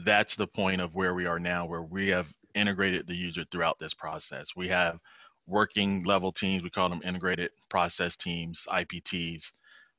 that's 0.04 0.36
the 0.36 0.46
point 0.46 0.80
of 0.80 0.94
where 0.94 1.14
we 1.14 1.26
are 1.26 1.38
now, 1.38 1.66
where 1.66 1.82
we 1.82 2.08
have 2.08 2.32
integrated 2.54 3.06
the 3.06 3.14
user 3.14 3.44
throughout 3.50 3.78
this 3.78 3.94
process. 3.94 4.48
We 4.56 4.68
have 4.68 4.98
working 5.46 6.04
level 6.04 6.32
teams, 6.32 6.62
we 6.62 6.70
call 6.70 6.88
them 6.88 7.02
integrated 7.04 7.50
process 7.68 8.16
teams, 8.16 8.66
IPTs, 8.68 9.50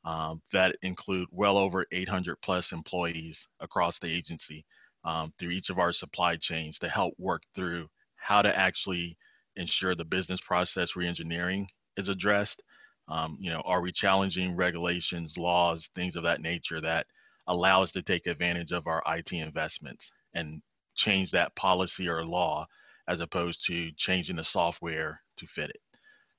um, 0.06 0.42
that 0.51 0.75
include 0.82 1.27
well 1.32 1.58
over 1.58 1.86
800 1.92 2.38
plus 2.42 2.72
employees 2.72 3.48
across 3.60 4.00
the 4.00 4.12
agency 4.12 4.65
um, 5.06 5.34
through 5.38 5.51
each 5.51 5.70
of 5.70 5.80
our 5.80 5.92
supply 5.92 6.36
chains 6.36 6.80
to 6.80 6.89
help 6.89 7.13
work 7.18 7.44
through 7.56 7.88
how 8.15 8.42
to 8.42 8.58
actually 8.58 9.18
ensure 9.56 9.96
the 9.96 10.06
business 10.06 10.42
process 10.42 10.94
reengineering 10.94 11.66
is 11.98 12.10
addressed. 12.10 12.62
Um, 13.08 13.38
you 13.40 13.52
know, 13.52 13.62
are 13.66 13.82
we 13.82 13.92
challenging 13.92 14.56
regulations, 14.56 15.38
laws, 15.38 15.90
things 15.94 16.16
of 16.16 16.24
that 16.24 16.42
nature 16.42 16.80
that 16.82 17.06
allow 17.48 17.84
us 17.84 17.92
to 17.92 18.02
take 18.02 18.28
advantage 18.28 18.72
of 18.72 18.88
our 18.88 19.04
IT 19.08 19.34
investments 19.34 20.12
and 20.34 20.62
change 20.96 21.32
that 21.32 21.56
policy 21.56 22.08
or 22.08 22.26
law 22.26 22.66
as 23.08 23.20
opposed 23.20 23.66
to 23.68 23.92
changing 23.98 24.38
the 24.38 24.44
software 24.44 25.20
to 25.38 25.48
fit 25.48 25.70
it. 25.70 25.82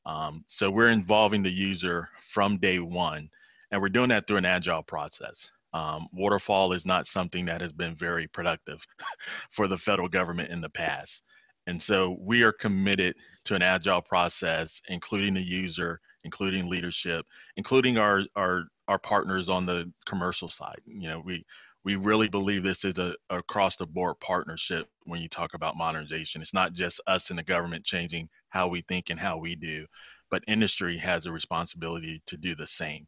Um, 0.07 0.45
so 0.49 0.71
we're 0.71 0.91
involving 0.91 1.43
the 1.43 1.51
user 1.51 2.09
from 2.33 2.59
day 2.59 2.79
one 2.79 3.29
and 3.71 3.81
we're 3.81 3.89
doing 3.89 4.11
that 4.11 4.27
through 4.27 4.39
an 4.39 4.45
agile 4.45 4.83
process. 4.83 5.51
Um, 5.73 6.07
waterfall 6.13 6.73
is 6.73 6.87
not 6.87 7.07
something 7.07 7.47
that 7.47 7.61
has 7.61 7.73
been 7.73 7.97
very 7.97 8.29
productive 8.29 8.81
for 9.51 9.67
the 9.67 9.77
federal 9.77 10.09
government 10.09 10.51
in 10.51 10.61
the 10.61 10.71
past. 10.71 11.23
And 11.67 11.83
so 11.83 12.17
we 12.21 12.43
are 12.43 12.53
committed 12.53 13.17
to 13.45 13.55
an 13.55 13.63
agile 13.63 14.03
process, 14.03 14.81
including 14.89 15.35
the 15.35 15.43
user, 15.43 16.01
including 16.25 16.69
leadership, 16.69 17.27
including 17.57 17.99
our, 17.99 18.23
our, 18.37 18.65
our 18.89 18.99
partners 18.99 19.49
on 19.49 19.65
the 19.65 19.91
commercial 20.07 20.49
side. 20.49 20.81
You 20.85 21.09
know, 21.09 21.23
we, 21.25 21.45
we 21.85 21.97
really 21.97 22.29
believe 22.29 22.63
this 22.63 22.85
is 22.85 22.99
a 22.99 23.15
across 23.29 23.77
the 23.77 23.87
board 23.87 24.19
partnership 24.21 24.89
when 25.05 25.21
you 25.21 25.29
talk 25.29 25.55
about 25.55 25.77
modernization. 25.77 26.41
It's 26.41 26.55
not 26.55 26.73
just 26.73 27.01
us 27.07 27.31
in 27.31 27.37
the 27.37 27.43
government 27.43 27.85
changing 27.85 28.29
how 28.49 28.69
we 28.69 28.81
think 28.83 29.11
and 29.11 29.21
how 29.21 29.37
we 29.37 29.55
do, 29.55 29.87
but 30.31 30.43
industry 30.49 30.97
has 30.99 31.27
a 31.27 31.33
responsibility 31.33 32.23
to 32.27 32.37
do 32.37 32.55
the 32.55 32.67
same. 32.67 33.07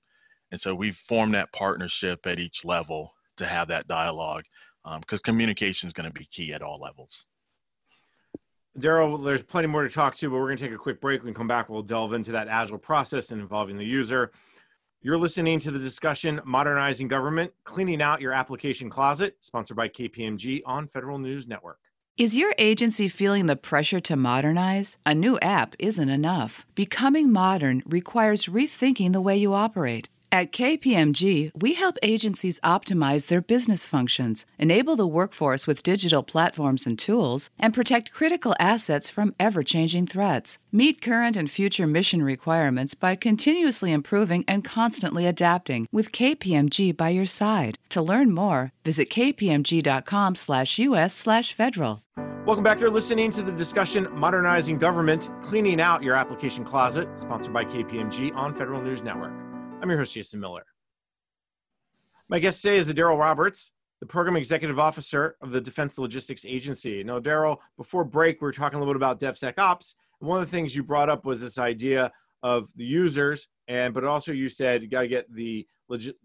And 0.53 0.61
so 0.61 0.75
we've 0.75 0.97
formed 1.09 1.35
that 1.35 1.53
partnership 1.53 2.27
at 2.27 2.39
each 2.39 2.65
level 2.65 3.13
to 3.39 3.47
have 3.47 3.69
that 3.69 3.89
dialogue 3.89 4.45
because 5.01 5.21
um, 5.21 5.25
communication 5.25 5.89
is 5.89 5.93
going 5.93 6.09
to 6.09 6.13
be 6.13 6.27
key 6.27 6.53
at 6.53 6.63
all 6.63 6.79
levels. 6.79 7.27
Daryl, 8.79 9.23
there's 9.25 9.43
plenty 9.43 9.69
more 9.69 9.83
to 9.83 9.89
talk 9.89 10.15
to, 10.17 10.29
but 10.29 10.37
we're 10.37 10.47
going 10.47 10.59
to 10.59 10.65
take 10.65 10.75
a 10.75 10.79
quick 10.79 11.01
break. 11.01 11.23
When 11.23 11.33
we 11.33 11.35
come 11.35 11.49
back, 11.49 11.69
we'll 11.69 11.83
delve 11.83 12.13
into 12.13 12.33
that 12.33 12.49
agile 12.49 12.79
process 12.79 13.31
and 13.31 13.41
involving 13.41 13.79
the 13.79 13.85
user. 13.85 14.33
You're 15.01 15.19
listening 15.19 15.61
to 15.61 15.71
the 15.71 15.79
discussion 15.79 16.41
Modernizing 16.45 17.09
Government, 17.09 17.53
Cleaning 17.65 18.03
Out 18.03 18.21
Your 18.21 18.33
Application 18.33 18.91
Closet, 18.91 19.37
sponsored 19.41 19.77
by 19.77 19.89
KPMG 19.89 20.63
on 20.67 20.89
Federal 20.89 21.19
News 21.19 21.47
Network. 21.47 21.79
Is 22.19 22.35
your 22.35 22.55
agency 22.59 23.09
feeling 23.09 23.47
the 23.47 23.57
pressure 23.57 24.01
to 24.01 24.17
modernize? 24.17 24.97
A 25.05 25.15
new 25.15 25.39
app 25.41 25.77
isn't 25.79 26.09
enough. 26.09 26.67
Becoming 26.75 27.31
modern 27.31 27.83
requires 27.87 28.47
rethinking 28.47 29.13
the 29.13 29.21
way 29.21 29.37
you 29.37 29.53
operate. 29.53 30.09
At 30.33 30.51
KPMG, 30.53 31.53
we 31.59 31.75
help 31.75 31.97
agencies 32.03 32.59
optimize 32.65 33.29
their 33.29 33.41
business 33.41 33.87
functions, 33.87 34.45
enable 34.59 34.97
the 34.97 35.07
workforce 35.07 35.65
with 35.67 35.85
digital 35.85 36.23
platforms 36.23 36.87
and 36.87 36.99
tools, 36.99 37.49
and 37.59 37.73
protect 37.73 38.13
critical 38.13 38.55
assets 38.59 39.09
from 39.09 39.35
ever 39.39 39.63
changing 39.63 40.09
threats. 40.09 40.59
Meet 40.73 41.01
current 41.01 41.37
and 41.37 41.51
future 41.51 41.87
mission 41.87 42.23
requirements 42.23 42.95
by 42.95 43.15
continuously 43.15 43.93
improving 43.93 44.45
and 44.49 44.65
constantly 44.65 45.27
adapting 45.27 45.87
with 45.91 46.13
KPMG 46.13 46.95
by 46.95 47.09
your 47.11 47.25
side. 47.25 47.79
To 47.91 48.03
learn 48.03 48.35
more, 48.35 48.73
visit 48.85 49.09
kpmg.com/us/federal. 49.09 52.03
Welcome 52.45 52.65
back. 52.65 52.81
You're 52.81 52.91
listening 52.91 53.31
to 53.33 53.43
the 53.43 53.53
discussion 53.53 54.09
Modernizing 54.13 54.79
Government, 54.79 55.31
Cleaning 55.41 55.81
Out 55.81 56.03
Your 56.03 56.15
Application 56.15 56.65
Closet, 56.65 57.09
sponsored 57.17 57.53
by 57.53 57.65
KPMG 57.65 58.33
on 58.35 58.55
Federal 58.55 58.83
News 58.83 59.03
Network. 59.03 59.46
I'm 59.87 59.91
your 59.91 60.01
host, 60.01 60.15
Jason 60.15 60.41
Miller. 60.41 60.67
My 62.29 62.41
guest 62.41 62.61
today 62.61 62.77
is 62.77 62.93
Daryl 62.93 63.17
Roberts, 63.17 63.71
the 64.01 64.07
Program 64.07 64.35
Executive 64.35 64.81
Officer 64.81 65.37
of 65.41 65.53
the 65.53 65.61
Defense 65.61 65.97
Logistics 65.97 66.45
Agency. 66.45 67.05
Now, 67.05 67.21
Daryl, 67.21 67.59
before 67.77 68.03
break, 68.03 68.41
we 68.41 68.47
were 68.47 68.53
talking 68.53 68.79
a 68.79 68.81
little 68.81 68.93
bit 68.93 68.97
about 68.97 69.21
DevSecOps. 69.21 69.95
And 70.21 70.29
one 70.29 70.43
of 70.43 70.45
the 70.45 70.51
things 70.51 70.75
you 70.75 70.83
brought 70.83 71.09
up 71.09 71.25
was 71.25 71.41
this 71.41 71.57
idea 71.57 72.11
of 72.43 72.69
the 72.75 72.85
users, 72.85 73.47
and 73.69 73.95
but 73.95 74.03
also 74.03 74.33
you 74.33 74.49
said 74.49 74.83
you 74.83 74.89
got 74.89 75.03
to 75.03 75.09
get 75.09 75.33
the 75.33 75.65
legit, 75.89 76.17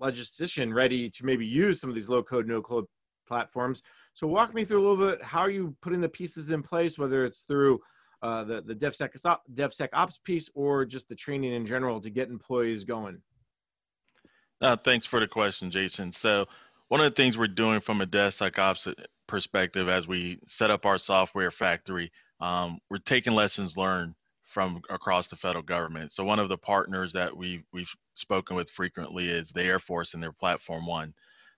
logistician 0.00 0.72
ready 0.72 1.10
to 1.10 1.26
maybe 1.26 1.44
use 1.44 1.78
some 1.78 1.90
of 1.90 1.94
these 1.94 2.08
low 2.08 2.22
code, 2.22 2.48
no 2.48 2.62
code 2.62 2.86
platforms. 3.28 3.82
So 4.14 4.26
walk 4.26 4.54
me 4.54 4.64
through 4.64 4.80
a 4.80 4.86
little 4.88 5.10
bit 5.10 5.22
how 5.22 5.46
you 5.46 5.76
putting 5.82 6.00
the 6.00 6.08
pieces 6.08 6.52
in 6.52 6.62
place, 6.62 6.98
whether 6.98 7.26
it's 7.26 7.42
through 7.42 7.80
uh, 8.22 8.44
the 8.44 8.62
the 8.62 8.74
DevSec 8.74 9.38
DevSecOps 9.54 10.22
piece 10.24 10.48
or 10.54 10.84
just 10.84 11.08
the 11.08 11.14
training 11.14 11.52
in 11.52 11.66
general 11.66 12.00
to 12.00 12.10
get 12.10 12.28
employees 12.28 12.84
going? 12.84 13.20
Uh, 14.60 14.76
thanks 14.76 15.06
for 15.06 15.18
the 15.18 15.26
question, 15.26 15.70
Jason. 15.70 16.12
So 16.12 16.46
one 16.88 17.00
of 17.00 17.04
the 17.04 17.16
things 17.16 17.36
we're 17.36 17.48
doing 17.48 17.80
from 17.80 18.00
a 18.00 18.06
DevSecOps 18.06 18.94
perspective 19.26 19.88
as 19.88 20.06
we 20.06 20.38
set 20.46 20.70
up 20.70 20.86
our 20.86 20.98
software 20.98 21.50
factory, 21.50 22.12
um, 22.40 22.78
we're 22.90 22.98
taking 22.98 23.32
lessons 23.32 23.76
learned 23.76 24.14
from 24.44 24.82
across 24.90 25.28
the 25.28 25.36
federal 25.36 25.64
government. 25.64 26.12
So 26.12 26.22
one 26.22 26.38
of 26.38 26.48
the 26.48 26.58
partners 26.58 27.12
that 27.14 27.36
we've 27.36 27.64
we've 27.72 27.92
spoken 28.14 28.54
with 28.54 28.70
frequently 28.70 29.28
is 29.28 29.50
the 29.50 29.62
Air 29.62 29.78
Force 29.78 30.14
and 30.14 30.22
their 30.22 30.32
Platform 30.32 30.86
One, 30.86 31.14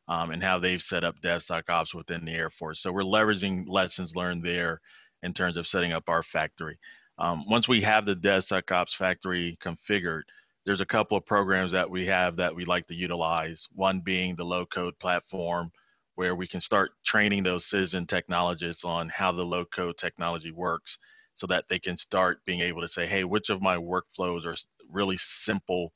um, 0.08 0.30
and 0.30 0.42
how 0.42 0.58
they've 0.58 0.80
set 0.80 1.04
up 1.04 1.20
DevSecOps 1.20 1.94
within 1.94 2.24
the 2.24 2.32
Air 2.32 2.50
Force. 2.50 2.80
So 2.80 2.92
we're 2.92 3.02
leveraging 3.02 3.68
lessons 3.68 4.16
learned 4.16 4.44
there 4.44 4.80
in 5.24 5.32
terms 5.32 5.56
of 5.56 5.66
setting 5.66 5.92
up 5.92 6.08
our 6.08 6.22
factory. 6.22 6.78
Um, 7.18 7.44
once 7.48 7.68
we 7.68 7.80
have 7.80 8.06
the 8.06 8.14
DevSecOps 8.14 8.94
factory 8.94 9.56
configured, 9.60 10.22
there's 10.66 10.80
a 10.80 10.86
couple 10.86 11.16
of 11.16 11.26
programs 11.26 11.72
that 11.72 11.90
we 11.90 12.06
have 12.06 12.36
that 12.36 12.54
we 12.54 12.64
like 12.64 12.86
to 12.86 12.94
utilize. 12.94 13.66
One 13.72 14.00
being 14.00 14.36
the 14.36 14.44
low 14.44 14.66
code 14.66 14.98
platform, 14.98 15.70
where 16.14 16.34
we 16.34 16.46
can 16.46 16.60
start 16.60 16.92
training 17.04 17.42
those 17.42 17.66
citizen 17.66 18.06
technologists 18.06 18.84
on 18.84 19.08
how 19.08 19.32
the 19.32 19.42
low 19.42 19.64
code 19.64 19.98
technology 19.98 20.52
works 20.52 20.98
so 21.34 21.46
that 21.48 21.64
they 21.68 21.78
can 21.78 21.96
start 21.96 22.44
being 22.44 22.60
able 22.60 22.80
to 22.80 22.88
say, 22.88 23.06
hey, 23.06 23.24
which 23.24 23.50
of 23.50 23.60
my 23.60 23.76
workflows 23.76 24.44
are 24.44 24.56
really 24.90 25.16
simple 25.18 25.92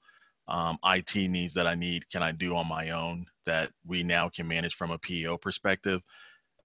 um, 0.48 0.78
IT 0.84 1.14
needs 1.14 1.54
that 1.54 1.66
I 1.66 1.74
need 1.74 2.08
can 2.10 2.22
I 2.22 2.32
do 2.32 2.56
on 2.56 2.66
my 2.66 2.90
own 2.90 3.26
that 3.46 3.70
we 3.86 4.02
now 4.02 4.28
can 4.28 4.48
manage 4.48 4.74
from 4.74 4.90
a 4.90 4.98
PEO 4.98 5.36
perspective 5.36 6.02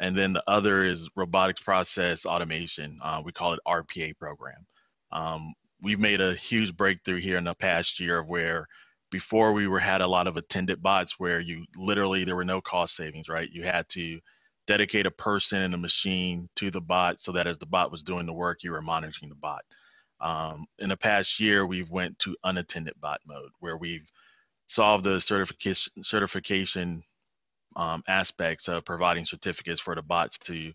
and 0.03 0.17
then 0.17 0.33
the 0.33 0.43
other 0.47 0.83
is 0.85 1.09
robotics 1.15 1.61
process 1.61 2.25
automation. 2.25 2.99
Uh, 3.01 3.21
we 3.23 3.31
call 3.31 3.53
it 3.53 3.59
RPA 3.65 4.17
program. 4.17 4.67
Um, 5.13 5.53
we've 5.81 5.99
made 5.99 6.19
a 6.19 6.35
huge 6.35 6.75
breakthrough 6.75 7.21
here 7.21 7.37
in 7.37 7.45
the 7.45 7.53
past 7.53 8.01
year 8.01 8.19
of 8.19 8.27
where 8.27 8.67
before 9.11 9.53
we 9.53 9.65
were 9.65 9.79
had 9.79 10.01
a 10.01 10.07
lot 10.07 10.27
of 10.27 10.35
attended 10.35 10.83
bots 10.83 11.15
where 11.19 11.39
you 11.39 11.65
literally 11.77 12.25
there 12.25 12.35
were 12.35 12.43
no 12.43 12.59
cost 12.59 12.97
savings, 12.97 13.29
right? 13.29 13.49
You 13.49 13.63
had 13.63 13.87
to 13.89 14.19
dedicate 14.67 15.05
a 15.05 15.11
person 15.11 15.61
and 15.61 15.73
a 15.73 15.77
machine 15.77 16.49
to 16.57 16.69
the 16.69 16.81
bot 16.81 17.21
so 17.21 17.31
that 17.31 17.47
as 17.47 17.57
the 17.57 17.65
bot 17.65 17.89
was 17.89 18.03
doing 18.03 18.25
the 18.25 18.33
work, 18.33 18.61
you 18.61 18.71
were 18.71 18.81
monitoring 18.81 19.29
the 19.29 19.35
bot. 19.35 19.63
Um, 20.19 20.65
in 20.79 20.89
the 20.89 20.97
past 20.97 21.39
year, 21.39 21.65
we've 21.65 21.89
went 21.89 22.19
to 22.19 22.35
unattended 22.43 22.95
bot 22.99 23.21
mode 23.25 23.51
where 23.61 23.77
we've 23.77 24.09
solved 24.67 25.05
the 25.05 25.21
certification 25.21 26.03
certification 26.03 27.03
um, 27.75 28.03
aspects 28.07 28.67
of 28.67 28.85
providing 28.85 29.25
certificates 29.25 29.81
for 29.81 29.95
the 29.95 30.01
bots 30.01 30.37
to 30.39 30.71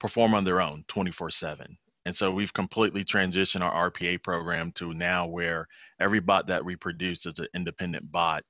perform 0.00 0.34
on 0.34 0.44
their 0.44 0.60
own 0.60 0.84
24 0.88 1.30
7. 1.30 1.78
And 2.04 2.16
so 2.16 2.32
we've 2.32 2.52
completely 2.52 3.04
transitioned 3.04 3.60
our 3.60 3.90
RPA 3.90 4.22
program 4.22 4.72
to 4.72 4.92
now 4.92 5.26
where 5.26 5.68
every 6.00 6.20
bot 6.20 6.48
that 6.48 6.64
we 6.64 6.74
produce 6.74 7.24
is 7.26 7.38
an 7.38 7.46
independent 7.54 8.10
bot 8.10 8.42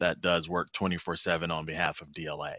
that 0.00 0.20
does 0.20 0.48
work 0.48 0.72
24 0.74 1.16
7 1.16 1.50
on 1.50 1.64
behalf 1.64 2.00
of 2.00 2.08
DLA. 2.08 2.54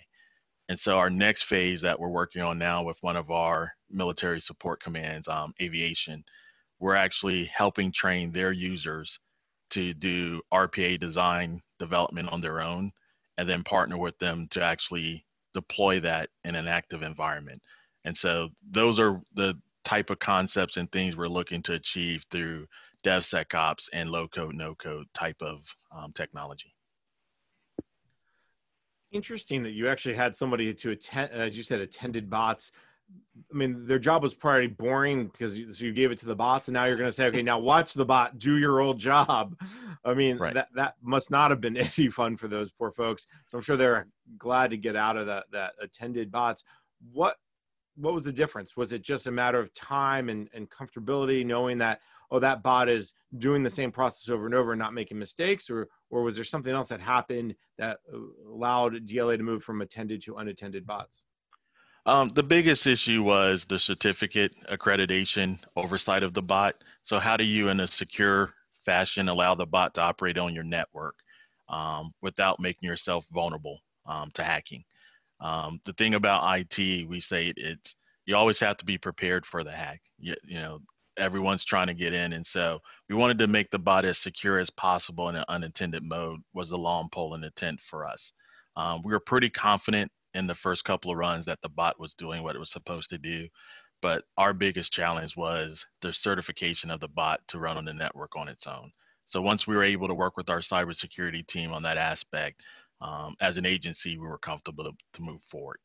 And 0.70 0.80
so 0.80 0.98
our 0.98 1.10
next 1.10 1.44
phase 1.44 1.82
that 1.82 2.00
we're 2.00 2.10
working 2.10 2.42
on 2.42 2.58
now 2.58 2.84
with 2.84 2.98
one 3.02 3.16
of 3.16 3.32
our 3.32 3.72
military 3.90 4.40
support 4.40 4.82
commands, 4.82 5.28
um, 5.28 5.54
aviation, 5.62 6.24
we're 6.80 6.96
actually 6.96 7.46
helping 7.46 7.92
train 7.92 8.32
their 8.32 8.52
users 8.52 9.20
to 9.72 9.94
do 9.94 10.42
RPA 10.54 11.00
design 11.00 11.62
development 11.78 12.30
on 12.30 12.40
their 12.40 12.62
own 12.62 12.92
and 13.40 13.48
then 13.48 13.64
partner 13.64 13.98
with 13.98 14.20
them 14.20 14.50
to 14.52 14.62
actually 14.62 15.26
deploy 15.54 15.98
that 16.02 16.30
in 16.44 16.56
an 16.56 16.68
active 16.68 17.04
environment. 17.04 17.62
And 18.04 18.16
so 18.16 18.50
those 18.70 19.00
are 19.00 19.22
the 19.34 19.58
type 19.86 20.10
of 20.10 20.20
concepts 20.20 20.76
and 20.76 20.92
things 20.92 21.16
we're 21.16 21.30
looking 21.30 21.64
to 21.64 21.74
achieve 21.74 22.26
through 22.30 22.68
DevSecOps 23.06 23.88
and 23.94 24.10
low 24.10 24.28
code, 24.28 24.56
no 24.56 24.76
code 24.76 25.08
type 25.14 25.38
of 25.40 25.62
um, 25.96 26.12
technology. 26.12 26.76
Interesting 29.14 29.64
that 29.64 29.72
you 29.72 29.88
actually 29.88 30.16
had 30.16 30.36
somebody 30.36 30.74
to 30.74 30.92
attend, 30.92 31.32
as 31.32 31.56
you 31.56 31.64
said, 31.64 31.80
attended 31.80 32.30
bots 32.30 32.74
I 33.52 33.56
mean, 33.56 33.88
their 33.88 34.00
job 34.00 34.22
was 34.22 34.36
probably 34.36 34.68
boring 34.68 35.28
because 35.28 35.58
you, 35.58 35.74
so 35.74 35.86
you 35.86 35.92
gave 35.92 36.12
it 36.12 36.20
to 36.20 36.28
the 36.28 36.36
bots, 36.36 36.68
and 36.68 36.74
now 36.74 36.86
you're 36.86 36.96
going 36.96 37.10
to 37.10 37.14
say, 37.14 37.26
okay, 37.28 37.42
now 37.42 37.58
watch 37.58 37.94
the 37.94 38.06
bot 38.06 38.38
do 38.38 38.58
your 38.58 38.80
old 38.80 39.00
job. 39.00 39.56
I 40.06 40.14
mean, 40.14 40.38
right. 40.38 40.54
that 40.54 40.70
that 40.76 40.96
must 41.02 41.32
not 41.32 41.50
have 41.50 41.60
been 41.60 41.78
any 41.98 42.10
fun 42.10 42.38
for 42.38 42.48
those 42.48 42.72
poor 42.72 42.92
folks. 42.92 43.26
So 43.48 43.58
I'm 43.58 43.64
sure 43.64 43.78
they're 43.78 44.08
glad 44.38 44.70
to 44.72 44.78
get 44.78 44.96
out 44.96 45.18
of 45.18 45.26
that 45.28 45.46
that 45.52 45.74
attended 45.82 46.32
bots. 46.32 46.64
What 47.12 47.38
what 47.96 48.14
was 48.14 48.24
the 48.24 48.32
difference? 48.32 48.78
Was 48.78 48.94
it 48.94 49.02
just 49.02 49.28
a 49.28 49.32
matter 49.32 49.60
of 49.60 49.74
time 49.74 50.30
and, 50.30 50.48
and 50.54 50.70
comfortability, 50.70 51.46
knowing 51.46 51.80
that 51.80 52.02
oh 52.32 52.40
that 52.40 52.62
bot 52.62 52.88
is 52.88 53.14
doing 53.40 53.64
the 53.64 53.70
same 53.70 53.92
process 53.92 54.30
over 54.30 54.46
and 54.46 54.54
over 54.54 54.74
and 54.74 54.80
not 54.80 54.94
making 54.94 55.18
mistakes, 55.18 55.72
or 55.72 55.88
or 56.12 56.22
was 56.22 56.36
there 56.36 56.46
something 56.46 56.74
else 56.74 56.90
that 56.90 57.02
happened 57.02 57.56
that 57.80 58.00
allowed 58.48 59.08
DLA 59.08 59.38
to 59.38 59.44
move 59.44 59.64
from 59.64 59.82
attended 59.82 60.22
to 60.24 60.36
unattended 60.36 60.86
bots? 60.86 61.26
Um, 62.06 62.30
the 62.30 62.44
biggest 62.44 62.88
issue 62.88 63.24
was 63.24 63.66
the 63.66 63.78
certificate 63.78 64.56
accreditation 64.70 65.60
oversight 65.76 66.24
of 66.24 66.34
the 66.34 66.42
bot. 66.42 66.76
So, 67.04 67.20
how 67.20 67.38
do 67.38 67.44
you, 67.44 67.70
in 67.70 67.80
a 67.80 67.88
secure 67.88 68.54
fashion, 68.86 69.30
allow 69.30 69.56
the 69.56 69.66
bot 69.66 69.94
to 69.96 70.02
operate 70.02 70.38
on 70.38 70.54
your 70.54 70.64
network 70.64 71.16
um, 71.68 72.12
without 72.22 72.60
making 72.60 72.88
yourself 72.88 73.26
vulnerable 73.32 73.80
um, 74.06 74.32
to 74.36 74.44
hacking? 74.44 74.84
Um, 75.42 75.80
the 75.86 75.94
thing 75.94 76.16
about 76.16 76.60
IT, 76.60 77.08
we 77.08 77.20
say 77.20 77.54
it's 77.56 77.96
you 78.26 78.36
always 78.36 78.60
have 78.60 78.78
to 78.78 78.86
be 78.86 78.98
prepared 78.98 79.46
for 79.46 79.64
the 79.64 79.72
hack. 79.72 80.02
You, 80.18 80.36
you 80.44 80.60
know, 80.60 80.80
everyone's 81.18 81.66
trying 81.66 81.88
to 81.88 81.94
get 81.94 82.14
in, 82.14 82.34
and 82.34 82.46
so 82.46 82.80
we 83.10 83.16
wanted 83.16 83.40
to 83.40 83.48
make 83.48 83.70
the 83.72 83.80
bot 83.80 84.06
as 84.06 84.18
secure 84.18 84.60
as 84.60 84.70
possible 84.70 85.30
in 85.30 85.36
an 85.36 85.46
unattended 85.50 86.04
mode. 86.04 86.40
Was 86.54 86.70
the 86.70 86.78
long 86.78 87.10
pole 87.12 87.36
in 87.36 87.42
the 87.42 87.52
tent 87.52 87.82
for 87.82 88.08
us. 88.08 88.32
Um, 88.76 89.02
we 89.04 89.12
were 89.12 89.20
pretty 89.20 89.50
confident 89.50 90.12
in 90.34 90.48
the 90.48 90.56
first 90.56 90.84
couple 90.84 91.12
of 91.12 91.18
runs 91.18 91.46
that 91.46 91.62
the 91.62 91.70
bot 91.70 92.00
was 92.00 92.14
doing 92.14 92.44
what 92.44 92.56
it 92.56 92.60
was 92.60 92.72
supposed 92.72 93.10
to 93.10 93.18
do. 93.18 93.48
But 94.02 94.24
our 94.38 94.54
biggest 94.54 94.94
challenge 94.94 95.36
was 95.36 95.86
the 96.02 96.14
certification 96.14 96.90
of 96.92 97.00
the 97.00 97.10
bot 97.10 97.42
to 97.50 97.60
run 97.60 97.78
on 97.78 97.86
the 97.86 97.94
network 97.94 98.36
on 98.36 98.48
its 98.48 98.66
own. 98.66 98.92
So 99.26 99.42
once 99.42 99.68
we 99.68 99.76
were 99.76 99.84
able 99.84 100.08
to 100.08 100.14
work 100.14 100.38
with 100.38 100.50
our 100.50 100.60
cybersecurity 100.60 101.46
team 101.46 101.74
on 101.74 101.84
that 101.84 101.98
aspect, 101.98 102.62
um, 103.02 103.36
as 103.42 103.58
an 103.58 103.66
agency, 103.66 104.18
we 104.18 104.28
were 104.28 104.38
comfortable 104.38 104.84
to, 104.84 104.92
to, 105.14 105.22
move 105.22 105.42
forward. 105.44 105.78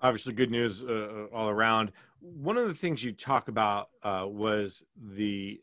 Obviously, 0.00 0.32
good 0.32 0.50
news 0.50 0.82
uh, 0.82 0.86
uh 0.86 1.34
all 1.34 1.50
around. 1.50 1.92
One 2.20 2.56
of 2.56 2.68
the 2.68 2.74
things 2.74 3.02
you 3.02 3.12
talk 3.12 3.48
about 3.48 3.88
uh, 4.02 4.24
was 4.26 4.84
the 4.96 5.60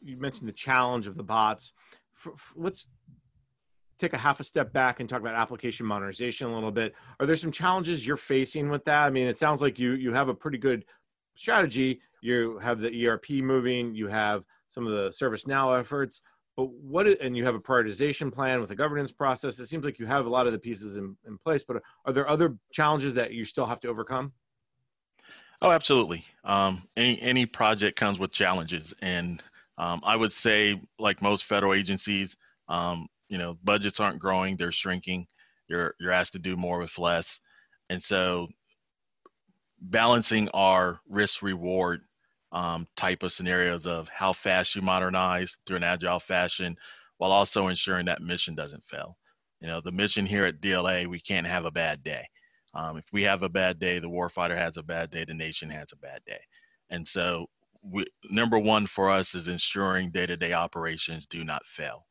you 0.00 0.16
mentioned 0.16 0.48
the 0.48 0.52
challenge 0.52 1.06
of 1.06 1.16
the 1.16 1.22
bots. 1.22 1.72
For, 2.12 2.36
for, 2.36 2.54
let's 2.56 2.86
take 3.98 4.12
a 4.12 4.18
half 4.18 4.40
a 4.40 4.44
step 4.44 4.72
back 4.72 5.00
and 5.00 5.08
talk 5.08 5.20
about 5.20 5.34
application 5.34 5.86
modernization 5.86 6.48
a 6.48 6.54
little 6.54 6.70
bit. 6.70 6.94
Are 7.20 7.26
there 7.26 7.36
some 7.36 7.52
challenges 7.52 8.06
you're 8.06 8.16
facing 8.16 8.68
with 8.68 8.84
that? 8.84 9.04
I 9.06 9.10
mean, 9.10 9.26
it 9.26 9.38
sounds 9.38 9.62
like 9.62 9.78
you 9.78 9.92
you 9.92 10.12
have 10.12 10.28
a 10.28 10.34
pretty 10.34 10.58
good 10.58 10.84
strategy. 11.36 12.00
You 12.20 12.58
have 12.58 12.80
the 12.80 12.90
ERP 12.90 13.30
moving, 13.30 13.94
you 13.94 14.08
have 14.08 14.44
some 14.68 14.86
of 14.86 14.92
the 14.92 15.08
ServiceNow 15.10 15.78
efforts, 15.78 16.22
but 16.56 16.70
what 16.70 17.06
and 17.06 17.36
you 17.36 17.44
have 17.44 17.54
a 17.54 17.60
prioritization 17.60 18.32
plan 18.32 18.60
with 18.60 18.70
a 18.70 18.76
governance 18.76 19.12
process. 19.12 19.58
It 19.60 19.66
seems 19.68 19.84
like 19.84 19.98
you 19.98 20.06
have 20.06 20.26
a 20.26 20.30
lot 20.30 20.46
of 20.46 20.52
the 20.52 20.58
pieces 20.58 20.96
in, 20.96 21.16
in 21.26 21.38
place, 21.38 21.64
but 21.64 21.82
are 22.04 22.12
there 22.12 22.28
other 22.28 22.56
challenges 22.72 23.14
that 23.14 23.32
you 23.32 23.44
still 23.44 23.66
have 23.66 23.80
to 23.80 23.88
overcome? 23.88 24.32
Oh, 25.62 25.70
absolutely. 25.70 26.24
Um, 26.44 26.88
any 26.96 27.20
any 27.22 27.46
project 27.46 27.98
comes 27.98 28.18
with 28.18 28.32
challenges, 28.32 28.94
and 29.00 29.42
Um, 29.78 30.00
I 30.04 30.16
would 30.16 30.32
say, 30.32 30.80
like 30.98 31.20
most 31.22 31.44
federal 31.44 31.74
agencies, 31.74 32.36
um, 32.68 33.08
you 33.28 33.38
know, 33.38 33.58
budgets 33.64 34.00
aren't 34.00 34.20
growing; 34.20 34.56
they're 34.56 34.72
shrinking. 34.72 35.26
You're 35.68 35.94
you're 36.00 36.12
asked 36.12 36.32
to 36.32 36.38
do 36.38 36.56
more 36.56 36.78
with 36.78 36.98
less, 36.98 37.40
and 37.90 38.02
so 38.02 38.48
balancing 39.80 40.48
our 40.50 41.00
risk 41.08 41.42
reward 41.42 42.00
um, 42.52 42.86
type 42.96 43.22
of 43.22 43.32
scenarios 43.32 43.86
of 43.86 44.08
how 44.08 44.32
fast 44.32 44.74
you 44.74 44.82
modernize 44.82 45.56
through 45.66 45.76
an 45.76 45.84
agile 45.84 46.20
fashion, 46.20 46.76
while 47.18 47.32
also 47.32 47.68
ensuring 47.68 48.06
that 48.06 48.22
mission 48.22 48.54
doesn't 48.54 48.84
fail. 48.84 49.16
You 49.60 49.68
know, 49.68 49.80
the 49.80 49.92
mission 49.92 50.26
here 50.26 50.44
at 50.44 50.60
DLA, 50.60 51.06
we 51.06 51.20
can't 51.20 51.46
have 51.46 51.64
a 51.64 51.70
bad 51.70 52.02
day. 52.02 52.24
Um, 52.74 52.98
if 52.98 53.06
we 53.12 53.22
have 53.24 53.42
a 53.42 53.48
bad 53.48 53.78
day, 53.78 53.98
the 53.98 54.08
warfighter 54.08 54.56
has 54.56 54.76
a 54.76 54.82
bad 54.82 55.10
day, 55.10 55.24
the 55.24 55.34
nation 55.34 55.70
has 55.70 55.88
a 55.92 55.96
bad 55.96 56.20
day. 56.26 56.40
And 56.90 57.06
so, 57.06 57.46
we, 57.82 58.04
number 58.30 58.58
one 58.58 58.86
for 58.86 59.10
us 59.10 59.34
is 59.34 59.48
ensuring 59.48 60.10
day 60.10 60.26
to 60.26 60.36
day 60.36 60.52
operations 60.52 61.26
do 61.26 61.44
not 61.44 61.64
fail. 61.66 62.06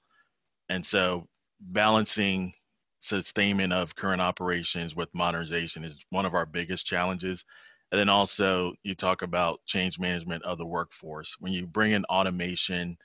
And 0.70 0.86
so, 0.86 1.28
balancing 1.60 2.54
sustainment 3.00 3.72
of 3.72 3.96
current 3.96 4.22
operations 4.22 4.96
with 4.96 5.14
modernization 5.14 5.84
is 5.84 6.04
one 6.10 6.26
of 6.26 6.34
our 6.34 6.46
biggest 6.46 6.86
challenges. 6.86 7.46
And 7.92 8.00
then 8.00 8.10
also, 8.10 8.74
you 8.84 8.96
talk 8.96 9.22
about 9.22 9.60
change 9.66 10.00
management 10.00 10.44
of 10.44 10.58
the 10.58 10.66
workforce. 10.66 11.36
When 11.40 11.54
you 11.54 11.68
bring 11.68 11.92
in 11.92 12.04
automation 12.06 12.98